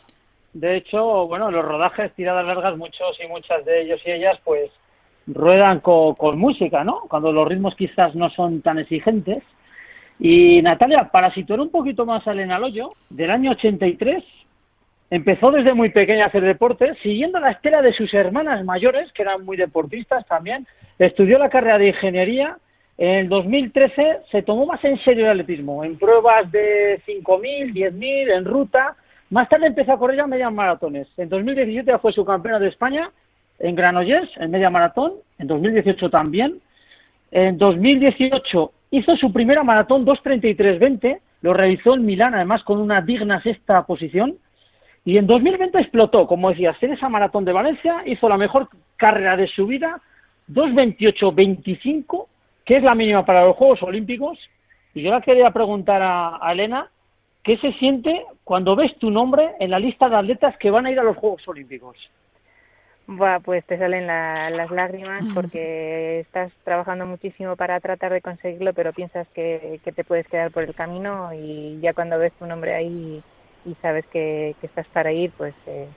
de 0.52 0.78
hecho, 0.78 1.28
bueno, 1.28 1.52
los 1.52 1.64
rodajes, 1.64 2.12
tiradas 2.14 2.45
largas, 2.45 2.76
muchos 2.76 3.16
y 3.25 3.28
muchas 3.28 3.64
de 3.64 3.83
ellos 3.83 4.00
y 4.04 4.11
ellas, 4.11 4.37
pues 4.42 4.73
ruedan 5.26 5.81
con, 5.81 6.38
música, 6.38 6.85
¿no? 6.85 7.02
Cuando 7.09 7.33
los 7.33 7.47
ritmos 7.47 7.75
quizás 7.76 8.14
no 8.14 8.31
son 8.31 8.62
tan 8.62 8.79
exigentes. 8.79 9.43
Y 10.19 10.62
Natalia, 10.62 11.11
para 11.11 11.33
situar 11.35 11.61
un 11.61 11.71
poquito 11.71 12.07
más 12.07 12.26
a 12.26 12.33
Elena 12.33 12.59
Loyo, 12.59 12.91
del 13.11 13.31
año 13.31 13.52
83, 13.52 14.23
empezó 15.11 15.50
desde 15.50 15.75
muy 15.75 15.91
pequeña 15.91 16.25
a 16.25 16.29
hacer 16.29 16.43
deporte, 16.43 16.95
siguiendo 17.02 17.41
la 17.41 17.52
estela 17.52 17.83
de 17.83 17.93
sus 17.93 18.12
hermanas 18.14 18.64
mayores, 18.64 19.12
que 19.12 19.23
eran 19.23 19.45
muy 19.45 19.57
deportistas 19.57 20.26
también. 20.26 20.67
Estudió 20.99 21.38
la 21.38 21.50
carrera 21.50 21.79
de 21.79 21.88
ingeniería. 21.88 22.56
En 22.99 23.11
el 23.11 23.28
2013 23.28 24.19
se 24.30 24.43
tomó 24.43 24.67
más 24.67 24.85
en 24.85 25.02
serio 25.02 25.25
el 25.25 25.41
atletismo, 25.41 25.82
en 25.82 25.99
pruebas 25.99 26.50
de 26.52 27.00
5.000, 27.06 27.73
10.000, 27.73 28.37
en 28.37 28.45
ruta. 28.45 28.97
Más 29.30 29.49
tarde 29.49 29.67
empezó 29.67 29.93
a 29.93 29.99
correr 29.99 30.19
ya 30.19 30.26
medias 30.26 30.52
maratones. 30.52 31.08
En 31.17 31.28
2017 31.30 31.91
ya 31.91 31.99
fue 31.99 32.13
subcampeona 32.13 32.58
de 32.58 32.69
España 32.69 33.11
en 33.58 33.75
Granollers, 33.75 34.30
en 34.36 34.50
media 34.50 34.71
maratón, 34.71 35.12
en 35.38 35.47
2018 35.47 36.10
también. 36.10 36.60
En 37.30 37.58
2018 37.58 38.73
hizo 38.91 39.17
su 39.17 39.32
primera 39.32 39.62
maratón 39.62 40.04
2.33.20, 40.04 41.21
lo 41.43 41.54
realizó 41.54 41.95
en 41.95 42.04
Milán, 42.04 42.34
además 42.34 42.62
con 42.62 42.78
una 42.78 43.00
digna 43.00 43.43
sexta 43.43 43.84
posición. 43.84 44.36
Y 45.04 45.17
en 45.17 45.26
2020 45.26 45.78
explotó, 45.80 46.26
como 46.26 46.50
decía, 46.50 46.76
en 46.80 46.93
esa 46.93 47.08
maratón 47.08 47.45
de 47.45 47.52
Valencia, 47.52 48.02
hizo 48.06 48.28
la 48.28 48.36
mejor 48.36 48.69
carrera 48.97 49.36
de 49.36 49.49
su 49.49 49.67
vida, 49.67 50.00
2.28.25, 50.49 52.26
que 52.65 52.76
es 52.76 52.82
la 52.82 52.95
mínima 52.95 53.25
para 53.25 53.45
los 53.45 53.56
Juegos 53.56 53.82
Olímpicos. 53.82 54.38
Y 54.95 55.02
yo 55.02 55.12
le 55.12 55.23
quería 55.23 55.50
preguntar 55.50 56.02
a, 56.02 56.38
a 56.41 56.52
Elena, 56.52 56.88
¿qué 57.43 57.56
se 57.56 57.73
siente 57.75 58.25
cuando 58.45 58.76
ves 58.76 58.97
tu 58.99 59.10
nombre 59.10 59.52
en 59.58 59.71
la 59.71 59.78
lista 59.78 60.08
de 60.08 60.17
atletas 60.17 60.56
que 60.58 60.71
van 60.71 60.86
a 60.86 60.91
ir 60.91 61.00
a 61.00 61.04
los 61.04 61.17
Juegos 61.17 61.47
Olímpicos? 61.49 61.97
Buah, 63.06 63.41
pues 63.41 63.65
te 63.67 63.78
salen 63.78 64.06
la, 64.06 64.49
las 64.50 64.71
lágrimas 64.71 65.25
porque 65.34 66.21
estás 66.21 66.52
trabajando 66.65 67.04
muchísimo 67.04 67.56
para 67.56 67.80
tratar 67.80 68.12
de 68.12 68.23
conseguirlo, 68.23 68.73
pero 68.75 68.93
piensas 68.93 69.26
que, 69.34 69.80
que, 69.84 69.93
te 69.93 70.04
puedes 70.04 70.26
quedar 70.28 70.50
por 70.52 70.62
el 70.62 70.75
camino 70.75 71.30
y 71.34 71.80
ya 71.80 71.95
cuando 71.95 72.19
ves 72.19 72.32
tu 72.38 72.47
nombre 72.47 72.75
ahí 72.75 73.23
y 73.65 73.75
sabes 73.82 74.06
que, 74.06 74.54
que 74.60 74.67
estás 74.67 74.88
para 74.88 75.12
ir, 75.12 75.32
pues 75.36 75.54
eh, 75.67 75.88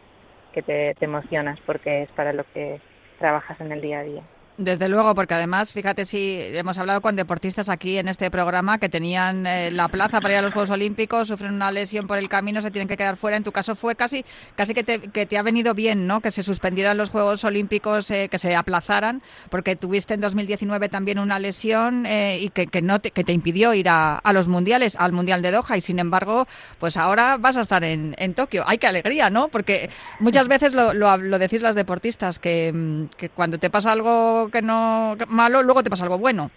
que 0.52 0.64
te, 0.64 0.96
te 0.96 1.06
emocionas 1.06 1.60
porque 1.66 2.04
es 2.04 2.12
para 2.14 2.34
lo 2.34 2.44
que 2.54 2.82
trabajas 3.20 3.60
en 3.62 3.72
el 3.72 3.82
día 3.82 4.00
a 4.00 4.04
día. 4.04 4.24
Desde 4.58 4.88
luego, 4.88 5.14
porque 5.16 5.34
además, 5.34 5.74
fíjate 5.74 6.06
si 6.06 6.40
hemos 6.40 6.78
hablado 6.78 7.02
con 7.02 7.18
deportistas 7.18 7.68
aquí 7.68 7.98
en 7.98 8.08
este 8.08 8.32
programa 8.32 8.78
que 8.78 8.88
tenían 8.88 9.46
eh, 9.46 9.70
la 9.70 9.90
plaza 9.90 10.22
para 10.22 10.36
ir 10.36 10.40
a 10.40 10.42
los 10.42 10.54
Juegos 10.54 10.70
Olímpicos, 10.70 11.28
sufren 11.28 11.54
una 11.54 11.72
lesión 11.72 12.08
por 12.08 12.18
el 12.18 12.30
camino, 12.30 12.62
se 12.62 12.72
tienen 12.72 12.88
que 12.88 12.96
quedar 12.96 13.18
fuera. 13.18 13.36
En 13.36 13.44
tu 13.44 13.52
caso 13.52 13.76
fue 13.76 13.96
casi, 13.96 14.24
casi 14.56 14.74
que 14.74 14.86
te, 14.86 15.00
que 15.00 15.26
te 15.26 15.38
ha 15.38 15.42
venido 15.42 15.74
bien, 15.74 16.08
¿no? 16.08 16.22
Que 16.22 16.32
se 16.32 16.42
suspendieran 16.42 16.96
los 16.96 17.10
Juegos 17.10 17.44
Olímpicos, 17.44 18.10
eh, 18.12 18.30
que 18.32 18.38
se 18.38 18.56
aplazaran, 18.56 19.22
porque 19.50 19.76
tuviste 19.76 20.14
en 20.14 20.22
2019 20.22 20.88
también 20.88 21.20
una 21.20 21.38
lesión 21.38 22.06
eh, 22.06 22.40
y 22.40 22.50
que, 22.50 22.68
que, 22.68 22.82
no 22.82 23.00
te, 23.00 23.12
que 23.12 23.26
te 23.26 23.34
impidió 23.34 23.74
ir 23.74 23.90
a, 23.90 24.16
a, 24.20 24.32
los 24.32 24.48
mundiales, 24.48 24.96
al 24.96 25.12
mundial 25.12 25.42
de 25.42 25.52
Doha, 25.52 25.76
y 25.76 25.82
sin 25.82 26.00
embargo, 26.00 26.48
pues 26.80 26.96
ahora 26.96 27.36
vas 27.36 27.58
a 27.58 27.62
estar 27.62 27.84
en, 27.84 28.16
en 28.20 28.34
Tokio. 28.34 28.64
¡Ay, 28.66 28.78
qué 28.78 28.88
alegría, 28.88 29.30
¿no? 29.30 29.50
Porque 29.50 29.90
muchas 30.22 30.48
veces 30.48 30.74
lo, 30.74 30.94
lo, 30.94 31.40
decís 31.40 31.62
las 31.62 31.76
deportistas, 31.76 32.40
que, 32.40 33.08
que 33.18 33.28
cuando 33.28 33.58
te 33.58 33.70
pasa 33.70 33.92
algo 33.92 34.45
que 34.52 34.62
no 34.62 35.16
malo, 35.28 35.64
luego 35.64 35.84
te 35.84 35.90
pasa 35.90 36.04
algo 36.04 36.18
bueno. 36.18 36.50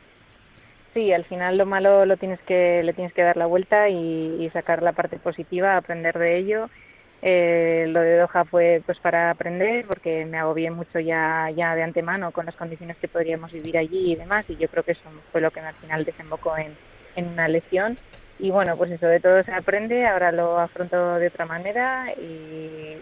Sí, 0.94 1.12
al 1.12 1.24
final 1.24 1.59
lo 1.59 1.66
malo 1.66 2.07
lo 2.07 2.16
tienes 2.16 2.40
que 2.40 2.83
le 2.83 2.92
tienes 2.92 3.12
que 3.12 3.22
dar 3.22 3.37
la 3.37 3.46
vuelta 3.46 3.88
y, 3.88 4.48
sacar 4.53 4.83
la 4.83 4.92
parte 4.92 5.18
positiva, 5.18 5.77
aprender 5.77 6.18
de 6.18 6.38
ello. 6.38 6.70
Eh, 7.20 7.87
lo 7.88 8.01
de 8.01 8.16
Doha 8.16 8.44
fue 8.44 8.83
pues 8.87 8.98
para 9.01 9.31
aprender 9.31 9.85
porque 9.87 10.24
me 10.24 10.38
agobié 10.38 10.70
mucho 10.70 11.01
ya 11.01 11.51
ya 11.55 11.74
de 11.74 11.83
antemano 11.83 12.31
con 12.31 12.46
las 12.46 12.55
condiciones 12.55 12.96
que 12.98 13.09
podríamos 13.09 13.53
vivir 13.53 13.77
allí 13.77 14.12
y 14.12 14.16
demás 14.16 14.44
y 14.48 14.57
yo 14.57 14.68
creo 14.68 14.85
que 14.85 14.92
eso 14.92 15.03
fue 15.33 15.40
lo 15.40 15.51
que 15.51 15.59
al 15.59 15.74
final 15.74 16.05
desembocó 16.05 16.57
en, 16.57 16.77
en 17.16 17.27
una 17.27 17.48
lesión 17.48 17.98
y 18.38 18.51
bueno 18.51 18.77
pues 18.77 18.92
eso 18.92 19.07
de 19.07 19.18
todo 19.18 19.42
se 19.42 19.53
aprende 19.53 20.07
ahora 20.07 20.31
lo 20.31 20.61
afronto 20.61 21.16
de 21.16 21.27
otra 21.27 21.44
manera 21.44 22.07
y, 22.16 22.22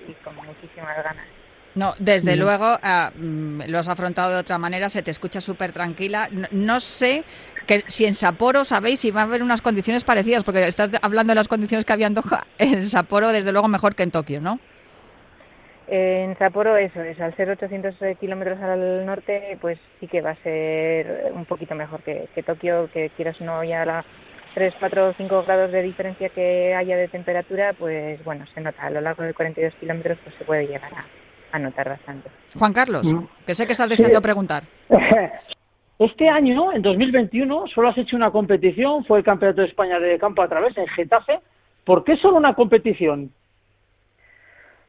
y 0.08 0.16
con 0.24 0.34
muchísimas 0.36 0.96
ganas 1.04 1.26
no, 1.76 1.92
desde 1.98 2.36
mm. 2.36 2.38
luego 2.38 2.72
uh, 2.72 3.68
lo 3.68 3.78
has 3.78 3.88
afrontado 3.88 4.32
de 4.32 4.38
otra 4.38 4.56
manera, 4.56 4.88
se 4.88 5.02
te 5.02 5.10
escucha 5.10 5.42
súper 5.42 5.72
tranquila. 5.72 6.28
No, 6.32 6.48
no, 6.50 6.80
sé 6.80 7.22
que 7.66 7.84
si 7.86 8.06
en 8.06 8.14
Sapporo 8.14 8.64
sabéis 8.64 9.00
si 9.00 9.10
va 9.10 9.20
a 9.20 9.24
haber 9.24 9.42
unas 9.42 9.60
condiciones 9.60 10.02
parecidas, 10.02 10.42
porque 10.42 10.66
estás 10.66 10.90
hablando 11.02 11.32
de 11.32 11.34
las 11.34 11.48
condiciones 11.48 11.84
que 11.84 11.92
había 11.92 12.06
en 12.06 12.14
Doha, 12.14 12.46
en 12.58 12.82
Sapporo 12.82 13.28
desde 13.28 13.52
luego 13.52 13.68
mejor 13.68 13.94
que 13.94 14.04
en 14.04 14.10
Tokio, 14.10 14.40
¿no? 14.40 14.58
En 15.86 16.36
Sapporo 16.38 16.78
eso 16.78 17.02
es, 17.02 17.20
al 17.20 17.36
ser 17.36 17.50
800 17.50 17.94
kilómetros 18.18 18.58
al 18.60 19.04
norte, 19.04 19.58
pues 19.60 19.78
sí 20.00 20.08
que 20.08 20.22
va 20.22 20.30
a 20.30 20.42
ser 20.42 21.30
un 21.32 21.44
poquito 21.44 21.74
mejor 21.74 22.02
que, 22.02 22.28
que 22.34 22.42
Tokio, 22.42 22.88
que 22.92 23.10
quieras 23.10 23.38
no 23.42 23.62
ya 23.62 23.84
la 23.84 24.04
3, 24.54 24.74
4 24.80 25.08
o 25.10 25.12
5 25.12 25.44
grados 25.44 25.70
de 25.72 25.82
diferencia 25.82 26.30
que 26.30 26.74
haya 26.74 26.96
de 26.96 27.08
temperatura, 27.08 27.74
pues 27.74 28.24
bueno, 28.24 28.46
se 28.54 28.62
nota 28.62 28.86
a 28.86 28.90
lo 28.90 29.02
largo 29.02 29.22
de 29.24 29.34
42 29.34 29.74
kilómetros 29.74 30.18
pues 30.24 30.34
se 30.36 30.44
puede 30.44 30.66
llegar 30.66 30.92
a, 30.94 31.04
a 31.52 31.58
notar 31.58 31.88
bastante. 31.88 32.28
Juan 32.58 32.72
Carlos, 32.72 33.14
que 33.46 33.54
sé 33.54 33.66
que 33.66 33.72
estás 33.72 33.88
deseando 33.88 34.18
sí. 34.18 34.22
preguntar. 34.22 34.64
Este 35.98 36.28
año, 36.28 36.72
en 36.72 36.82
2021, 36.82 37.68
solo 37.74 37.88
has 37.88 37.96
hecho 37.96 38.16
una 38.16 38.30
competición, 38.30 39.02
fue 39.06 39.16
el 39.16 39.24
Campeonato 39.24 39.62
de 39.62 39.68
España 39.68 39.98
de 39.98 40.18
Campo 40.18 40.42
a 40.42 40.48
través 40.48 40.76
en 40.76 40.86
Getafe. 40.88 41.40
¿Por 41.84 42.04
qué 42.04 42.18
solo 42.18 42.36
una 42.36 42.54
competición? 42.54 43.30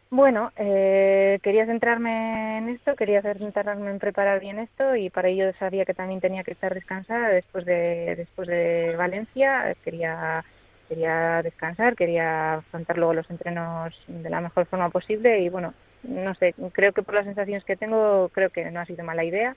Bueno, 0.09 0.51
eh, 0.57 1.39
quería 1.43 1.65
centrarme 1.65 2.57
en 2.57 2.69
esto, 2.69 2.95
quería 2.95 3.21
centrarme 3.21 3.89
en 3.89 3.99
preparar 3.99 4.39
bien 4.39 4.59
esto 4.59 4.95
y 4.95 5.09
para 5.09 5.29
ello 5.29 5.51
sabía 5.59 5.85
que 5.85 5.93
también 5.93 6.19
tenía 6.19 6.43
que 6.43 6.51
estar 6.51 6.73
descansada 6.73 7.29
después 7.29 7.65
de 7.65 8.15
después 8.17 8.47
de 8.47 8.95
Valencia. 8.97 9.75
Quería 9.83 10.43
quería 10.87 11.41
descansar, 11.41 11.95
quería 11.95 12.55
afrontar 12.55 12.97
luego 12.97 13.13
los 13.13 13.29
entrenos 13.29 13.93
de 14.07 14.29
la 14.29 14.39
mejor 14.39 14.65
forma 14.65 14.89
posible 14.89 15.41
y 15.41 15.49
bueno, 15.49 15.73
no 16.07 16.33
sé, 16.35 16.55
creo 16.71 16.93
que 16.93 17.03
por 17.03 17.13
las 17.13 17.25
sensaciones 17.25 17.63
que 17.65 17.75
tengo, 17.75 18.29
creo 18.29 18.49
que 18.49 18.69
no 18.71 18.79
ha 18.79 18.85
sido 18.85 19.03
mala 19.03 19.23
idea. 19.23 19.55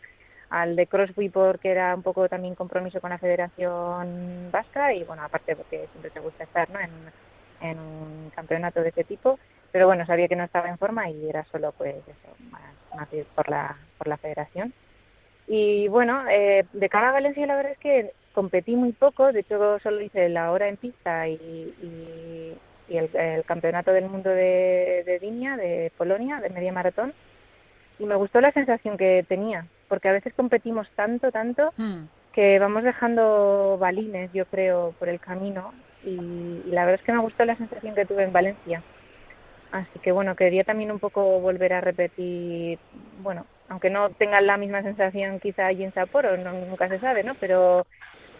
Al 0.51 0.75
de 0.75 0.89
Crosby 0.89 1.29
porque 1.29 1.71
era 1.71 1.95
un 1.95 2.03
poco 2.03 2.29
también 2.29 2.57
compromiso 2.57 3.01
con 3.01 3.11
la 3.11 3.19
Federación 3.19 4.51
Vasca 4.51 4.93
y 4.93 5.05
bueno, 5.05 5.23
aparte 5.23 5.55
porque 5.55 5.87
siempre 5.93 6.11
te 6.11 6.19
gusta 6.19 6.43
estar 6.43 6.69
¿no? 6.71 6.81
en, 6.81 7.79
un 7.79 8.33
campeonato 8.35 8.83
de 8.83 8.89
ese 8.89 9.05
tipo, 9.05 9.39
pero 9.71 9.87
bueno, 9.87 10.05
sabía 10.07 10.27
que 10.27 10.35
no 10.35 10.43
estaba 10.43 10.69
en 10.69 10.79
forma 10.79 11.09
y 11.09 11.29
era 11.29 11.45
solo 11.53 11.73
pues 11.79 11.95
eso, 11.95 12.35
más, 12.51 12.63
más 12.97 13.09
por 13.35 13.49
la, 13.49 13.77
por 13.97 14.09
la 14.09 14.17
Federación. 14.17 14.73
Y 15.47 15.87
bueno, 15.87 16.25
eh, 16.29 16.67
de 16.73 16.89
cara 16.89 17.11
a 17.11 17.13
Valencia 17.13 17.47
la 17.47 17.57
verdad 17.57 17.73
es 17.73 17.79
que 17.79 18.13
competí 18.33 18.75
muy 18.75 18.93
poco, 18.93 19.33
de 19.33 19.41
hecho 19.41 19.79
solo 19.81 20.01
hice 20.01 20.29
la 20.31 20.51
hora 20.51 20.69
en 20.69 20.79
pista 20.79 21.29
y, 21.29 21.35
y 21.35 22.59
y 22.91 22.99
el, 22.99 23.45
campeonato 23.45 23.93
del 23.93 24.09
mundo 24.09 24.29
de, 24.29 25.05
de 25.07 25.19
Viña, 25.21 25.57
de 25.57 25.93
Polonia, 25.97 26.41
de 26.41 26.51
media 26.51 26.73
maratón, 26.73 27.15
y 28.01 28.05
me 28.05 28.17
gustó 28.17 28.41
la 28.41 28.51
sensación 28.51 28.97
que 28.97 29.25
tenía, 29.29 29.67
porque 29.89 30.09
a 30.09 30.13
veces 30.13 30.35
competimos 30.35 30.89
tanto, 30.97 31.31
tanto, 31.31 31.73
hmm. 31.77 32.05
que 32.33 32.59
vamos 32.59 32.83
dejando 32.83 33.79
balines, 33.79 34.33
yo 34.33 34.45
creo, 34.47 34.95
por 34.99 35.09
el 35.09 35.21
camino, 35.21 35.73
y, 36.03 36.63
la 36.67 36.85
verdad 36.85 37.01
es 37.01 37.07
que 37.07 37.13
me 37.13 37.21
gustó 37.21 37.45
la 37.45 37.57
sensación 37.57 37.95
que 37.95 38.07
tuve 38.07 38.25
en 38.25 38.33
Valencia. 38.33 38.83
Así 39.71 40.01
que 40.01 40.11
bueno, 40.11 40.35
quería 40.35 40.65
también 40.65 40.91
un 40.91 40.99
poco 40.99 41.39
volver 41.39 41.75
a 41.75 41.81
repetir, 41.81 42.81
bueno, 43.23 43.47
aunque 43.69 43.89
no 43.89 44.11
tengan 44.11 44.45
la 44.45 44.57
misma 44.57 44.83
sensación 44.83 45.39
quizá 45.39 45.67
allí 45.67 45.85
en 45.85 45.95
Sapporo, 45.95 46.37
no, 46.37 46.53
nunca 46.53 46.89
se 46.89 46.99
sabe, 46.99 47.23
¿no? 47.23 47.37
Pero 47.37 47.87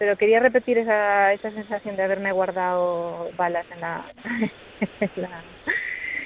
pero 0.01 0.17
quería 0.17 0.41
repetir 0.41 0.79
esa, 0.79 1.35
esa 1.35 1.51
sensación 1.51 1.95
de 1.95 2.03
haberme 2.03 2.33
guardado 2.33 3.31
balas 3.37 3.67
en 3.75 3.81
la, 3.83 4.11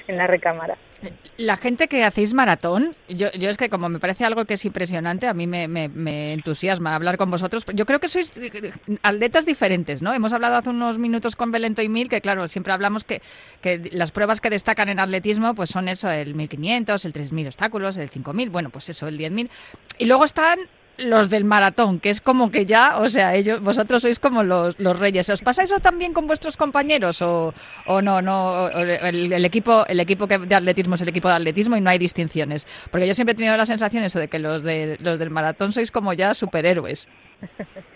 en 0.07 0.17
la, 0.17 0.27
recámara. 0.27 0.77
La 1.35 1.57
gente 1.57 1.89
que 1.89 2.05
hacéis 2.05 2.33
maratón, 2.33 2.91
yo, 3.09 3.29
yo 3.33 3.49
es 3.49 3.57
que 3.57 3.69
como 3.69 3.89
me 3.89 3.99
parece 3.99 4.23
algo 4.23 4.45
que 4.45 4.53
es 4.53 4.63
impresionante, 4.63 5.27
a 5.27 5.33
mí 5.33 5.45
me, 5.45 5.67
me, 5.67 6.31
entusiasma 6.31 6.95
hablar 6.95 7.17
con 7.17 7.29
vosotros. 7.29 7.65
Yo 7.73 7.85
creo 7.85 7.99
que 7.99 8.07
sois 8.07 8.31
atletas 9.03 9.45
diferentes, 9.45 10.01
¿no? 10.01 10.13
Hemos 10.13 10.31
hablado 10.31 10.55
hace 10.55 10.69
unos 10.69 10.97
minutos 10.97 11.35
con 11.35 11.51
Belento 11.51 11.81
y 11.81 11.89
Mil, 11.89 12.07
que 12.07 12.21
claro, 12.21 12.47
siempre 12.47 12.71
hablamos 12.71 13.03
que, 13.03 13.21
que 13.61 13.89
las 13.91 14.13
pruebas 14.13 14.39
que 14.39 14.49
destacan 14.49 14.87
en 14.87 15.01
atletismo 15.01 15.53
pues 15.53 15.69
son 15.69 15.89
eso, 15.89 16.09
el 16.09 16.33
1500, 16.33 17.03
el 17.03 17.11
3000 17.11 17.47
obstáculos, 17.47 17.97
el 17.97 18.07
5000, 18.07 18.49
bueno, 18.51 18.69
pues 18.69 18.87
eso, 18.87 19.09
el 19.09 19.17
10000. 19.17 19.49
Y 19.97 20.05
luego 20.05 20.23
están 20.23 20.59
los 20.97 21.29
del 21.29 21.43
maratón, 21.43 21.99
que 21.99 22.09
es 22.09 22.21
como 22.21 22.51
que 22.51 22.65
ya, 22.65 22.97
o 22.99 23.09
sea, 23.09 23.35
ellos, 23.35 23.61
vosotros 23.61 24.01
sois 24.01 24.19
como 24.19 24.43
los, 24.43 24.79
los 24.79 24.99
reyes. 24.99 25.29
¿Os 25.29 25.41
pasa 25.41 25.63
eso 25.63 25.79
también 25.79 26.13
con 26.13 26.27
vuestros 26.27 26.57
compañeros 26.57 27.21
o, 27.21 27.53
o 27.85 28.01
no? 28.01 28.21
no 28.21 28.69
el, 28.69 29.45
equipo, 29.45 29.85
el 29.87 29.99
equipo 29.99 30.27
de 30.27 30.55
atletismo 30.55 30.95
es 30.95 31.01
el 31.01 31.09
equipo 31.09 31.27
de 31.27 31.35
atletismo 31.35 31.75
y 31.77 31.81
no 31.81 31.89
hay 31.89 31.97
distinciones. 31.97 32.67
Porque 32.91 33.07
yo 33.07 33.13
siempre 33.13 33.33
he 33.33 33.35
tenido 33.35 33.57
la 33.57 33.65
sensación 33.65 34.03
eso 34.03 34.19
de 34.19 34.27
que 34.27 34.39
los 34.39 34.63
de 34.63 34.97
los 34.99 35.19
del 35.19 35.29
maratón 35.29 35.71
sois 35.71 35.91
como 35.91 36.13
ya 36.13 36.33
superhéroes. 36.33 37.07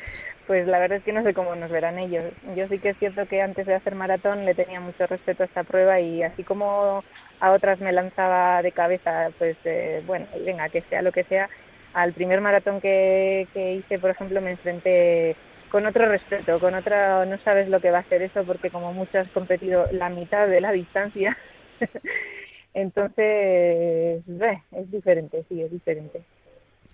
Pues 0.50 0.66
la 0.66 0.80
verdad 0.80 0.98
es 0.98 1.04
que 1.04 1.14
no 1.14 1.22
sé 1.22 1.36
cómo 1.36 1.54
nos 1.54 1.70
verán 1.70 2.00
ellos. 2.00 2.24
Yo 2.56 2.68
sí 2.70 2.80
que 2.80 2.90
es 2.90 2.98
cierto 2.98 3.28
que 3.28 3.40
antes 3.40 3.68
de 3.68 3.76
hacer 3.76 3.94
maratón 3.94 4.46
le 4.46 4.56
tenía 4.56 4.80
mucho 4.80 5.06
respeto 5.06 5.44
a 5.44 5.46
esta 5.46 5.64
prueba 5.64 6.00
y 6.00 6.24
así 6.24 6.44
como 6.44 7.04
a 7.40 7.52
otras 7.52 7.80
me 7.80 7.92
lanzaba 7.92 8.64
de 8.64 8.72
cabeza, 8.72 9.30
pues 9.38 9.58
eh, 9.64 10.02
bueno, 10.08 10.26
venga, 10.44 10.68
que 10.70 10.82
sea 10.90 11.04
lo 11.04 11.12
que 11.12 11.24
sea, 11.26 11.52
al 11.94 12.14
primer 12.14 12.42
maratón 12.42 12.82
que, 12.82 13.48
hice, 13.54 14.00
por 14.00 14.12
ejemplo, 14.12 14.42
me 14.42 14.52
enfrenté 14.52 15.36
con 15.72 15.86
otro 15.86 16.08
respeto, 16.08 16.60
con 16.60 16.74
otra, 16.74 17.26
no 17.26 17.38
sabes 17.40 17.70
lo 17.70 17.80
que 17.80 17.92
va 17.92 18.00
a 18.00 18.02
hacer 18.02 18.22
eso 18.22 18.44
porque 18.44 18.72
como 18.72 18.94
mucho 18.94 19.20
has 19.20 19.30
competido 19.32 19.88
la 19.92 20.10
mitad 20.10 20.48
de 20.48 20.62
la 20.62 20.72
distancia, 20.72 21.38
entonces, 22.74 24.24
es 24.72 24.92
diferente, 24.92 25.44
sí, 25.50 25.62
es 25.62 25.72
diferente. 25.72 26.24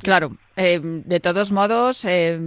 Claro, 0.05 0.37
eh, 0.55 0.79
de 0.83 1.19
todos 1.19 1.51
modos, 1.51 2.05
eh, 2.05 2.39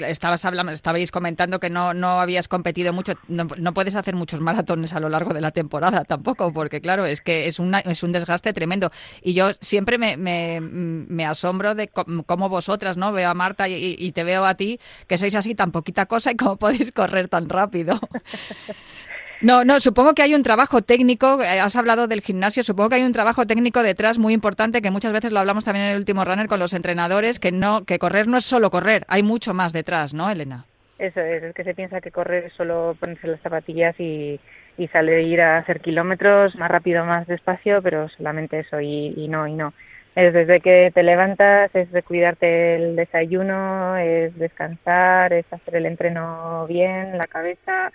estabas 0.00 0.44
hablando, 0.44 0.70
estabais 0.70 1.10
comentando 1.10 1.60
que 1.60 1.70
no, 1.70 1.94
no 1.94 2.20
habías 2.20 2.46
competido 2.46 2.92
mucho, 2.92 3.14
no, 3.26 3.48
puedes 3.72 3.94
hacer 3.94 4.14
muchos 4.14 4.42
maratones 4.42 4.92
a 4.92 5.00
lo 5.00 5.08
largo 5.08 5.32
de 5.32 5.40
la 5.40 5.50
temporada 5.50 6.04
tampoco, 6.04 6.52
porque 6.52 6.82
claro, 6.82 7.06
es 7.06 7.22
que 7.22 7.46
es, 7.46 7.58
una, 7.58 7.78
es 7.80 8.02
un 8.02 8.12
desgaste 8.12 8.52
tremendo. 8.52 8.90
Y 9.22 9.32
yo 9.32 9.54
siempre 9.62 9.96
me, 9.96 10.18
me, 10.18 10.60
me 10.60 11.24
asombro 11.24 11.74
de 11.74 11.88
cómo 11.88 12.50
vosotras, 12.50 12.98
¿no? 12.98 13.14
Veo 13.14 13.30
a 13.30 13.34
Marta 13.34 13.66
y, 13.66 13.96
y, 13.98 14.12
te 14.12 14.22
veo 14.22 14.44
a 14.44 14.54
ti, 14.56 14.78
que 15.06 15.16
sois 15.16 15.34
así 15.36 15.54
tan 15.54 15.72
poquita 15.72 16.04
cosa 16.04 16.32
y 16.32 16.36
cómo 16.36 16.58
podéis 16.58 16.92
correr 16.92 17.28
tan 17.28 17.48
rápido. 17.48 17.98
No, 19.42 19.64
no, 19.64 19.80
supongo 19.80 20.14
que 20.14 20.22
hay 20.22 20.34
un 20.34 20.42
trabajo 20.42 20.80
técnico, 20.82 21.42
eh, 21.42 21.60
has 21.60 21.76
hablado 21.76 22.08
del 22.08 22.22
gimnasio, 22.22 22.62
supongo 22.62 22.88
que 22.88 22.94
hay 22.96 23.02
un 23.02 23.12
trabajo 23.12 23.44
técnico 23.46 23.82
detrás 23.82 24.18
muy 24.18 24.32
importante 24.32 24.80
que 24.80 24.90
muchas 24.90 25.12
veces 25.12 25.32
lo 25.32 25.40
hablamos 25.40 25.64
también 25.64 25.86
en 25.86 25.92
el 25.92 25.98
último 25.98 26.24
runner 26.24 26.46
con 26.46 26.58
los 26.58 26.72
entrenadores, 26.72 27.38
que 27.38 27.52
no, 27.52 27.84
que 27.84 27.98
correr 27.98 28.28
no 28.28 28.38
es 28.38 28.44
solo 28.44 28.70
correr, 28.70 29.04
hay 29.08 29.22
mucho 29.22 29.52
más 29.52 29.72
detrás, 29.72 30.14
¿no, 30.14 30.30
Elena? 30.30 30.64
Eso 30.98 31.20
es, 31.20 31.42
es 31.42 31.54
que 31.54 31.64
se 31.64 31.74
piensa 31.74 32.00
que 32.00 32.10
correr 32.10 32.44
es 32.44 32.52
solo 32.54 32.96
ponerse 32.98 33.26
las 33.28 33.40
zapatillas 33.40 33.94
y, 34.00 34.40
y 34.78 34.88
ir 34.88 35.40
a 35.42 35.58
hacer 35.58 35.80
kilómetros 35.80 36.56
más 36.56 36.70
rápido, 36.70 37.04
más 37.04 37.26
despacio, 37.26 37.82
pero 37.82 38.08
solamente 38.08 38.60
eso 38.60 38.80
y, 38.80 39.12
y 39.16 39.28
no, 39.28 39.46
y 39.46 39.52
no. 39.52 39.74
Es 40.14 40.32
desde 40.32 40.60
que 40.60 40.90
te 40.94 41.02
levantas, 41.02 41.70
es 41.74 41.92
de 41.92 42.02
cuidarte 42.02 42.76
el 42.76 42.96
desayuno, 42.96 43.98
es 43.98 44.34
descansar, 44.38 45.34
es 45.34 45.44
hacer 45.50 45.76
el 45.76 45.84
entreno 45.84 46.66
bien, 46.66 47.18
la 47.18 47.26
cabeza, 47.26 47.92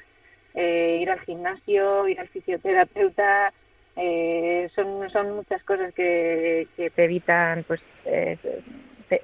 eh, 0.56 1.00
ir 1.02 1.10
al 1.10 1.20
gimnasio, 1.22 2.08
ir 2.08 2.20
al 2.20 2.28
fisioterapeuta, 2.28 3.54
eh, 3.96 4.70
son, 4.76 5.10
son 5.12 5.36
muchas 5.36 5.64
cosas 5.64 5.94
que, 5.94 6.68
que 6.76 6.90
te 6.90 7.04
evitan, 7.06 7.64
pues, 7.68 7.82
eh, 8.06 8.38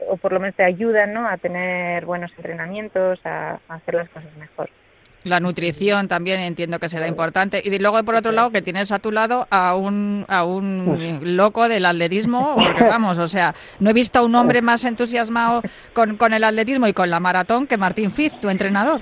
o 0.10 0.18
por 0.18 0.34
lo 0.34 0.40
menos 0.40 0.56
te 0.56 0.64
ayudan 0.64 1.14
¿no? 1.14 1.28
a 1.28 1.38
tener 1.38 2.06
buenos 2.06 2.32
entrenamientos, 2.38 3.20
a, 3.26 3.60
hacer 3.70 3.96
las 3.96 4.10
cosas 4.10 4.36
mejor. 4.38 4.70
La 5.24 5.40
nutrición 5.40 6.08
también 6.08 6.40
entiendo 6.40 6.80
que 6.80 6.88
será 6.88 7.08
importante. 7.08 7.62
Y 7.64 7.80
luego, 7.80 8.02
por 8.04 8.16
otro 8.16 8.32
lado, 8.32 8.52
que 8.52 8.62
tienes 8.62 8.92
a 8.92 9.00
tu 9.00 9.12
lado 9.12 9.48
a 9.50 9.76
un, 9.76 10.26
a 10.30 10.46
un 10.46 11.20
loco 11.36 11.68
del 11.68 11.86
atletismo, 11.86 12.56
porque 12.56 12.84
vamos, 12.86 13.18
o 13.18 13.28
sea, 13.28 13.54
no 13.80 13.90
he 13.90 13.94
visto 13.94 14.20
a 14.20 14.24
un 14.24 14.36
hombre 14.36 14.62
más 14.62 14.86
entusiasmado 14.86 15.64
con, 15.94 16.18
con 16.18 16.34
el 16.34 16.44
atletismo 16.44 16.88
y 16.88 16.94
con 16.94 17.10
la 17.10 17.20
maratón 17.20 17.68
que 17.68 17.78
Martín 17.78 18.12
Fiz, 18.12 18.40
tu 18.40 18.50
entrenador. 18.50 19.02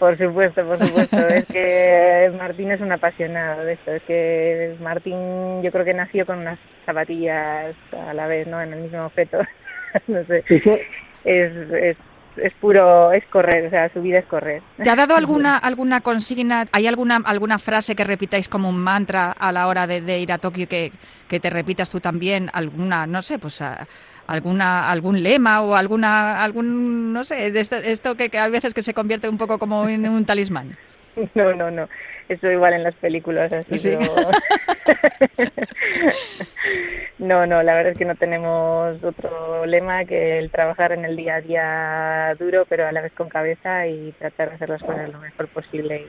Por 0.00 0.16
supuesto, 0.16 0.64
por 0.64 0.78
supuesto. 0.78 1.28
es 1.28 1.44
que 1.44 2.32
Martín 2.38 2.70
es 2.72 2.80
un 2.80 2.90
apasionado 2.90 3.64
de 3.64 3.74
esto. 3.74 3.92
Es 3.92 4.02
que 4.04 4.74
Martín 4.80 5.62
yo 5.62 5.70
creo 5.70 5.84
que 5.84 5.92
nació 5.92 6.24
con 6.24 6.38
unas 6.38 6.58
zapatillas 6.86 7.76
a 7.92 8.14
la 8.14 8.26
vez, 8.26 8.46
¿no? 8.46 8.62
En 8.62 8.72
el 8.72 8.80
mismo 8.80 9.04
objeto. 9.04 9.38
no 10.06 10.24
sé. 10.24 10.42
Es, 11.24 11.52
es, 11.70 11.96
es 12.36 12.52
puro, 12.54 13.12
es 13.12 13.24
correr, 13.26 13.66
o 13.66 13.70
sea, 13.70 13.92
su 13.92 14.02
vida 14.02 14.18
es 14.18 14.26
correr. 14.26 14.62
¿Te 14.82 14.90
ha 14.90 14.96
dado 14.96 15.16
alguna 15.16 15.56
alguna 15.56 16.00
consigna, 16.00 16.66
hay 16.72 16.86
alguna 16.86 17.20
alguna 17.24 17.58
frase 17.58 17.94
que 17.94 18.04
repitáis 18.04 18.48
como 18.48 18.68
un 18.68 18.78
mantra 18.78 19.32
a 19.32 19.52
la 19.52 19.66
hora 19.66 19.86
de, 19.86 20.18
ir 20.18 20.32
a 20.32 20.38
Tokio 20.38 20.68
que, 20.68 20.92
que, 21.28 21.40
te 21.40 21.50
repitas 21.50 21.90
tú 21.90 22.00
también? 22.00 22.50
¿Alguna, 22.52 23.06
no 23.06 23.22
sé, 23.22 23.38
pues 23.38 23.62
alguna 24.30 24.88
algún 24.88 25.22
lema 25.22 25.60
o 25.62 25.74
alguna 25.74 26.42
algún 26.42 27.12
no 27.12 27.24
sé 27.24 27.48
esto, 27.48 27.76
esto 27.76 28.14
que, 28.14 28.28
que 28.28 28.38
a 28.38 28.48
veces 28.48 28.74
que 28.74 28.82
se 28.82 28.94
convierte 28.94 29.28
un 29.28 29.38
poco 29.38 29.58
como 29.58 29.88
en 29.88 30.08
un 30.08 30.24
talismán 30.24 30.76
no 31.34 31.52
no 31.54 31.70
no 31.70 31.88
eso 32.30 32.50
igual 32.50 32.74
en 32.74 32.84
las 32.84 32.94
películas 32.94 33.52
así 33.52 33.90
no 37.18 37.46
no 37.46 37.62
la 37.62 37.74
verdad 37.74 37.92
es 37.92 37.98
que 37.98 38.04
no 38.04 38.14
tenemos 38.14 39.02
otro 39.02 39.66
lema 39.66 40.04
que 40.04 40.38
el 40.38 40.50
trabajar 40.50 40.92
en 40.92 41.04
el 41.04 41.16
día 41.16 41.34
a 41.36 41.40
día 41.40 42.36
duro 42.38 42.66
pero 42.68 42.86
a 42.86 42.92
la 42.92 43.00
vez 43.00 43.12
con 43.12 43.28
cabeza 43.28 43.86
y 43.88 44.12
tratar 44.12 44.50
de 44.50 44.54
hacer 44.54 44.68
las 44.70 44.82
cosas 44.82 45.10
lo 45.10 45.18
mejor 45.18 45.48
posible 45.48 46.06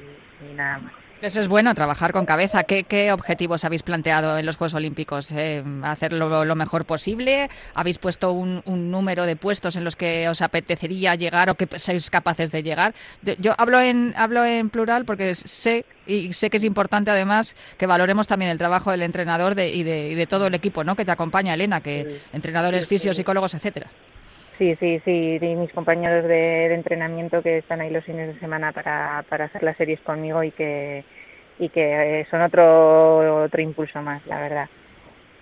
y 0.47 0.53
nada 0.53 0.77
más 0.77 1.00
eso 1.21 1.39
es 1.39 1.47
bueno, 1.47 1.73
trabajar 1.75 2.11
con 2.11 2.25
cabeza. 2.25 2.63
¿Qué, 2.63 3.11
objetivos 3.11 3.63
habéis 3.63 3.83
planteado 3.83 4.37
en 4.37 4.45
los 4.45 4.57
Juegos 4.57 4.73
Olímpicos? 4.73 5.31
Eh, 5.31 5.63
¿Hacerlo 5.83 6.45
lo 6.45 6.55
mejor 6.55 6.85
posible? 6.85 7.49
¿Habéis 7.75 7.97
puesto 7.97 8.31
un, 8.31 8.61
número 8.65 9.25
de 9.25 9.35
puestos 9.35 9.75
en 9.75 9.83
los 9.83 9.95
que 9.95 10.27
os 10.29 10.41
apetecería 10.41 11.15
llegar 11.15 11.49
o 11.49 11.55
que 11.55 11.67
seáis 11.79 12.09
capaces 12.09 12.51
de 12.51 12.63
llegar? 12.63 12.93
Yo 13.39 13.53
hablo 13.57 13.79
en, 13.79 14.13
hablo 14.17 14.43
en 14.43 14.69
plural 14.69 15.05
porque 15.05 15.35
sé 15.35 15.85
y 16.07 16.33
sé 16.33 16.49
que 16.49 16.57
es 16.57 16.63
importante 16.63 17.11
además 17.11 17.55
que 17.77 17.85
valoremos 17.85 18.27
también 18.27 18.51
el 18.51 18.57
trabajo 18.57 18.91
del 18.91 19.03
entrenador 19.03 19.57
y, 19.59 19.83
de, 19.83 20.27
todo 20.27 20.47
el 20.47 20.55
equipo 20.55 20.83
¿no? 20.83 20.95
que 20.95 21.05
te 21.05 21.11
acompaña, 21.11 21.53
Elena, 21.53 21.81
que 21.81 22.19
entrenadores, 22.33 22.87
fisios, 22.87 23.15
psicólogos, 23.15 23.53
etcétera. 23.53 23.87
Sí, 24.61 24.75
sí, 24.79 25.01
sí, 25.03 25.39
y 25.41 25.55
mis 25.55 25.73
compañeros 25.73 26.23
de, 26.27 26.71
entrenamiento 26.71 27.41
que 27.41 27.57
están 27.57 27.81
ahí 27.81 27.89
los 27.89 28.05
fines 28.05 28.31
de 28.31 28.39
semana 28.39 28.71
para, 28.71 29.25
para 29.27 29.45
hacer 29.45 29.63
las 29.63 29.75
series 29.75 29.99
conmigo 30.01 30.43
y 30.43 30.51
que, 30.51 31.03
y 31.57 31.69
que 31.69 32.19
eh, 32.19 32.27
son 32.29 32.43
otro, 32.43 33.45
otro 33.45 33.59
impulso 33.59 34.03
más, 34.03 34.23
la 34.27 34.39
verdad. 34.39 34.69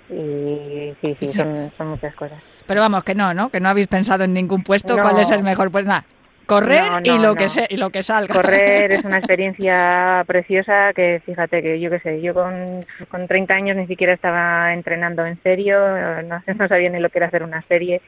Y 0.09 0.95
sí, 1.01 1.17
sí, 1.19 1.27
Son, 1.27 1.69
son 1.77 1.87
muchas 1.89 2.15
cosas. 2.15 2.41
Pero 2.65 2.79
vamos, 2.79 3.03
que 3.03 3.13
no, 3.13 3.33
¿no? 3.33 3.49
Que 3.49 3.59
no 3.59 3.67
habéis 3.67 3.87
pensado 3.87 4.23
en 4.23 4.33
ningún 4.33 4.63
puesto, 4.63 4.95
cuál 4.95 5.19
es 5.19 5.29
el 5.31 5.43
mejor, 5.43 5.69
pues 5.69 5.85
nada. 5.85 6.05
Correr 6.45 6.83
y 7.03 7.17
lo 7.19 7.35
que 7.35 7.49
se, 7.49 7.67
y 7.69 7.75
lo 7.75 7.89
que 7.89 8.03
salga. 8.03 8.33
Correr 8.33 8.89
es 8.93 9.03
una 9.03 9.17
experiencia 9.17 10.23
preciosa 10.27 10.93
que 10.93 11.21
fíjate 11.25 11.61
que 11.61 11.77
yo 11.81 11.89
qué 11.89 11.99
sé, 11.99 12.21
yo 12.21 12.33
con, 12.33 12.85
con 13.09 13.27
30 13.27 13.53
años 13.53 13.75
ni 13.75 13.85
siquiera 13.85 14.13
estaba 14.13 14.73
entrenando 14.73 15.25
en 15.25 15.37
serio, 15.43 15.77
no, 16.23 16.41
no 16.57 16.67
sabía 16.69 16.89
ni 16.89 17.01
lo 17.01 17.09
que 17.09 17.17
era 17.17 17.27
hacer 17.27 17.43
una 17.43 17.61
serie 17.63 18.01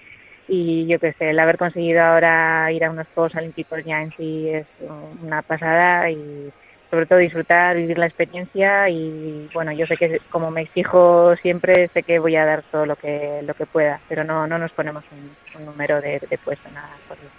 y 0.53 0.85
yo 0.85 0.99
qué 0.99 1.13
sé, 1.13 1.29
el 1.29 1.39
haber 1.39 1.57
conseguido 1.57 2.01
ahora 2.01 2.69
ir 2.73 2.83
a 2.83 2.91
unos 2.91 3.07
Juegos 3.13 3.33
Olímpicos 3.35 3.79
ya 3.85 4.01
en 4.01 4.11
sí 4.11 4.49
es 4.49 4.67
una 4.79 5.41
pasada 5.43 6.09
y 6.11 6.51
sobre 6.89 7.05
todo 7.05 7.19
disfrutar, 7.19 7.77
vivir 7.77 7.97
la 7.97 8.07
experiencia 8.07 8.89
y 8.89 9.47
bueno, 9.53 9.71
yo 9.71 9.85
sé 9.85 9.95
que 9.95 10.19
como 10.29 10.51
me 10.51 10.63
exijo 10.63 11.37
siempre, 11.37 11.89
sé 11.93 12.03
que 12.03 12.19
voy 12.19 12.35
a 12.35 12.43
dar 12.45 12.63
todo 12.69 12.85
lo 12.85 12.97
que 12.97 13.41
lo 13.43 13.53
que 13.53 13.65
pueda, 13.65 14.01
pero 14.09 14.25
no 14.25 14.45
no 14.45 14.57
nos 14.57 14.73
ponemos 14.73 15.05
un, 15.11 15.37
número 15.65 16.01
de, 16.01 16.19
de 16.29 16.37
puesto, 16.37 16.69
nada 16.69 16.99
por 17.07 17.17
el. 17.21 17.31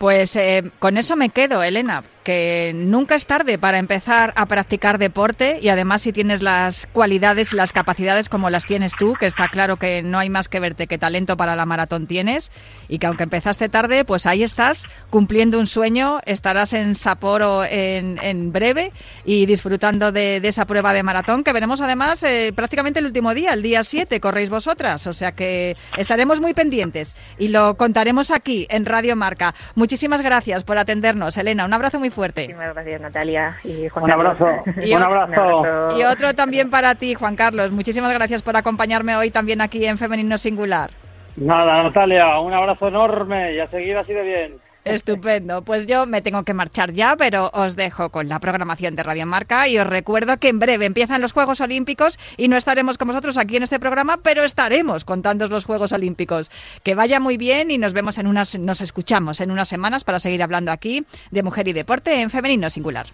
Pues 0.00 0.34
eh, 0.36 0.70
con 0.78 0.96
eso 0.96 1.14
me 1.14 1.28
quedo, 1.28 1.62
Elena, 1.62 2.02
que 2.24 2.72
nunca 2.74 3.14
es 3.14 3.26
tarde 3.26 3.58
para 3.58 3.78
empezar 3.78 4.32
a 4.36 4.46
practicar 4.46 4.98
deporte 4.98 5.58
y 5.60 5.68
además 5.68 6.02
si 6.02 6.12
tienes 6.12 6.42
las 6.42 6.86
cualidades 6.92 7.52
y 7.52 7.56
las 7.56 7.72
capacidades 7.72 8.28
como 8.28 8.50
las 8.50 8.66
tienes 8.66 8.92
tú, 8.98 9.14
que 9.18 9.26
está 9.26 9.48
claro 9.48 9.76
que 9.76 10.02
no 10.02 10.18
hay 10.18 10.28
más 10.28 10.48
que 10.48 10.60
verte 10.60 10.86
qué 10.86 10.98
talento 10.98 11.36
para 11.36 11.56
la 11.56 11.66
maratón 11.66 12.06
tienes 12.06 12.50
y 12.88 12.98
que 12.98 13.06
aunque 13.06 13.24
empezaste 13.24 13.68
tarde, 13.68 14.04
pues 14.04 14.26
ahí 14.26 14.42
estás 14.42 14.84
cumpliendo 15.08 15.58
un 15.58 15.66
sueño, 15.66 16.20
estarás 16.26 16.72
en 16.72 16.94
Sapporo 16.94 17.64
en, 17.64 18.18
en 18.22 18.52
breve 18.52 18.92
y 19.24 19.46
disfrutando 19.46 20.12
de, 20.12 20.36
esa 20.42 20.66
prueba 20.66 20.92
de 20.92 21.02
maratón 21.02 21.44
que 21.44 21.52
veremos 21.52 21.80
además 21.80 22.22
eh, 22.22 22.52
prácticamente 22.54 23.00
el 23.00 23.06
último 23.06 23.34
día, 23.34 23.52
el 23.52 23.62
día 23.62 23.82
7, 23.82 24.20
corréis 24.20 24.50
vosotras, 24.50 25.06
o 25.06 25.12
sea 25.12 25.32
que 25.32 25.76
estaremos 25.96 26.40
muy 26.40 26.54
pendientes 26.54 27.16
y 27.38 27.48
lo 27.48 27.76
contaremos 27.76 28.30
aquí 28.30 28.66
en 28.70 28.84
Radio 28.84 29.16
Marca. 29.16 29.54
Muchísimas 29.90 30.22
gracias 30.22 30.62
por 30.62 30.78
atendernos, 30.78 31.36
Elena. 31.36 31.64
Un 31.64 31.72
abrazo 31.74 31.98
muy 31.98 32.10
fuerte. 32.10 32.42
Muchísimas 32.42 32.74
gracias, 32.74 33.00
Natalia. 33.00 33.56
Y 33.64 33.88
Juan 33.88 34.04
un 34.04 34.12
abrazo. 34.12 34.46
Y 34.84 34.94
un 34.94 35.02
abrazo. 35.02 35.98
Y 35.98 36.04
otro 36.04 36.32
también 36.32 36.70
para 36.70 36.94
ti, 36.94 37.14
Juan 37.14 37.34
Carlos. 37.34 37.72
Muchísimas 37.72 38.12
gracias 38.12 38.40
por 38.40 38.56
acompañarme 38.56 39.16
hoy 39.16 39.32
también 39.32 39.60
aquí 39.60 39.84
en 39.84 39.98
Femenino 39.98 40.38
Singular. 40.38 40.92
Nada, 41.34 41.82
Natalia, 41.82 42.38
un 42.38 42.52
abrazo 42.52 42.86
enorme 42.86 43.54
y 43.54 43.58
a 43.58 43.66
seguir 43.66 43.96
así 43.96 44.12
de 44.12 44.22
bien. 44.22 44.69
Estupendo. 44.94 45.62
Pues 45.62 45.86
yo 45.86 46.06
me 46.06 46.22
tengo 46.22 46.44
que 46.44 46.54
marchar 46.54 46.92
ya, 46.92 47.16
pero 47.16 47.50
os 47.52 47.76
dejo 47.76 48.10
con 48.10 48.28
la 48.28 48.38
programación 48.38 48.96
de 48.96 49.02
Radio 49.02 49.26
Marca 49.26 49.68
y 49.68 49.78
os 49.78 49.86
recuerdo 49.86 50.38
que 50.38 50.48
en 50.48 50.58
breve 50.58 50.86
empiezan 50.86 51.20
los 51.20 51.32
Juegos 51.32 51.60
Olímpicos 51.60 52.18
y 52.36 52.48
no 52.48 52.56
estaremos 52.56 52.98
con 52.98 53.08
vosotros 53.08 53.38
aquí 53.38 53.56
en 53.56 53.62
este 53.62 53.78
programa, 53.78 54.18
pero 54.22 54.44
estaremos 54.44 55.04
contando 55.04 55.46
los 55.48 55.64
Juegos 55.64 55.92
Olímpicos. 55.92 56.50
Que 56.82 56.94
vaya 56.94 57.20
muy 57.20 57.36
bien 57.36 57.70
y 57.70 57.78
nos 57.78 57.92
vemos 57.92 58.18
en 58.18 58.26
unas, 58.26 58.58
nos 58.58 58.80
escuchamos 58.80 59.40
en 59.40 59.50
unas 59.50 59.68
semanas 59.68 60.04
para 60.04 60.20
seguir 60.20 60.42
hablando 60.42 60.72
aquí 60.72 61.04
de 61.30 61.42
mujer 61.42 61.68
y 61.68 61.72
deporte 61.72 62.20
en 62.20 62.30
femenino 62.30 62.70
singular. 62.70 63.06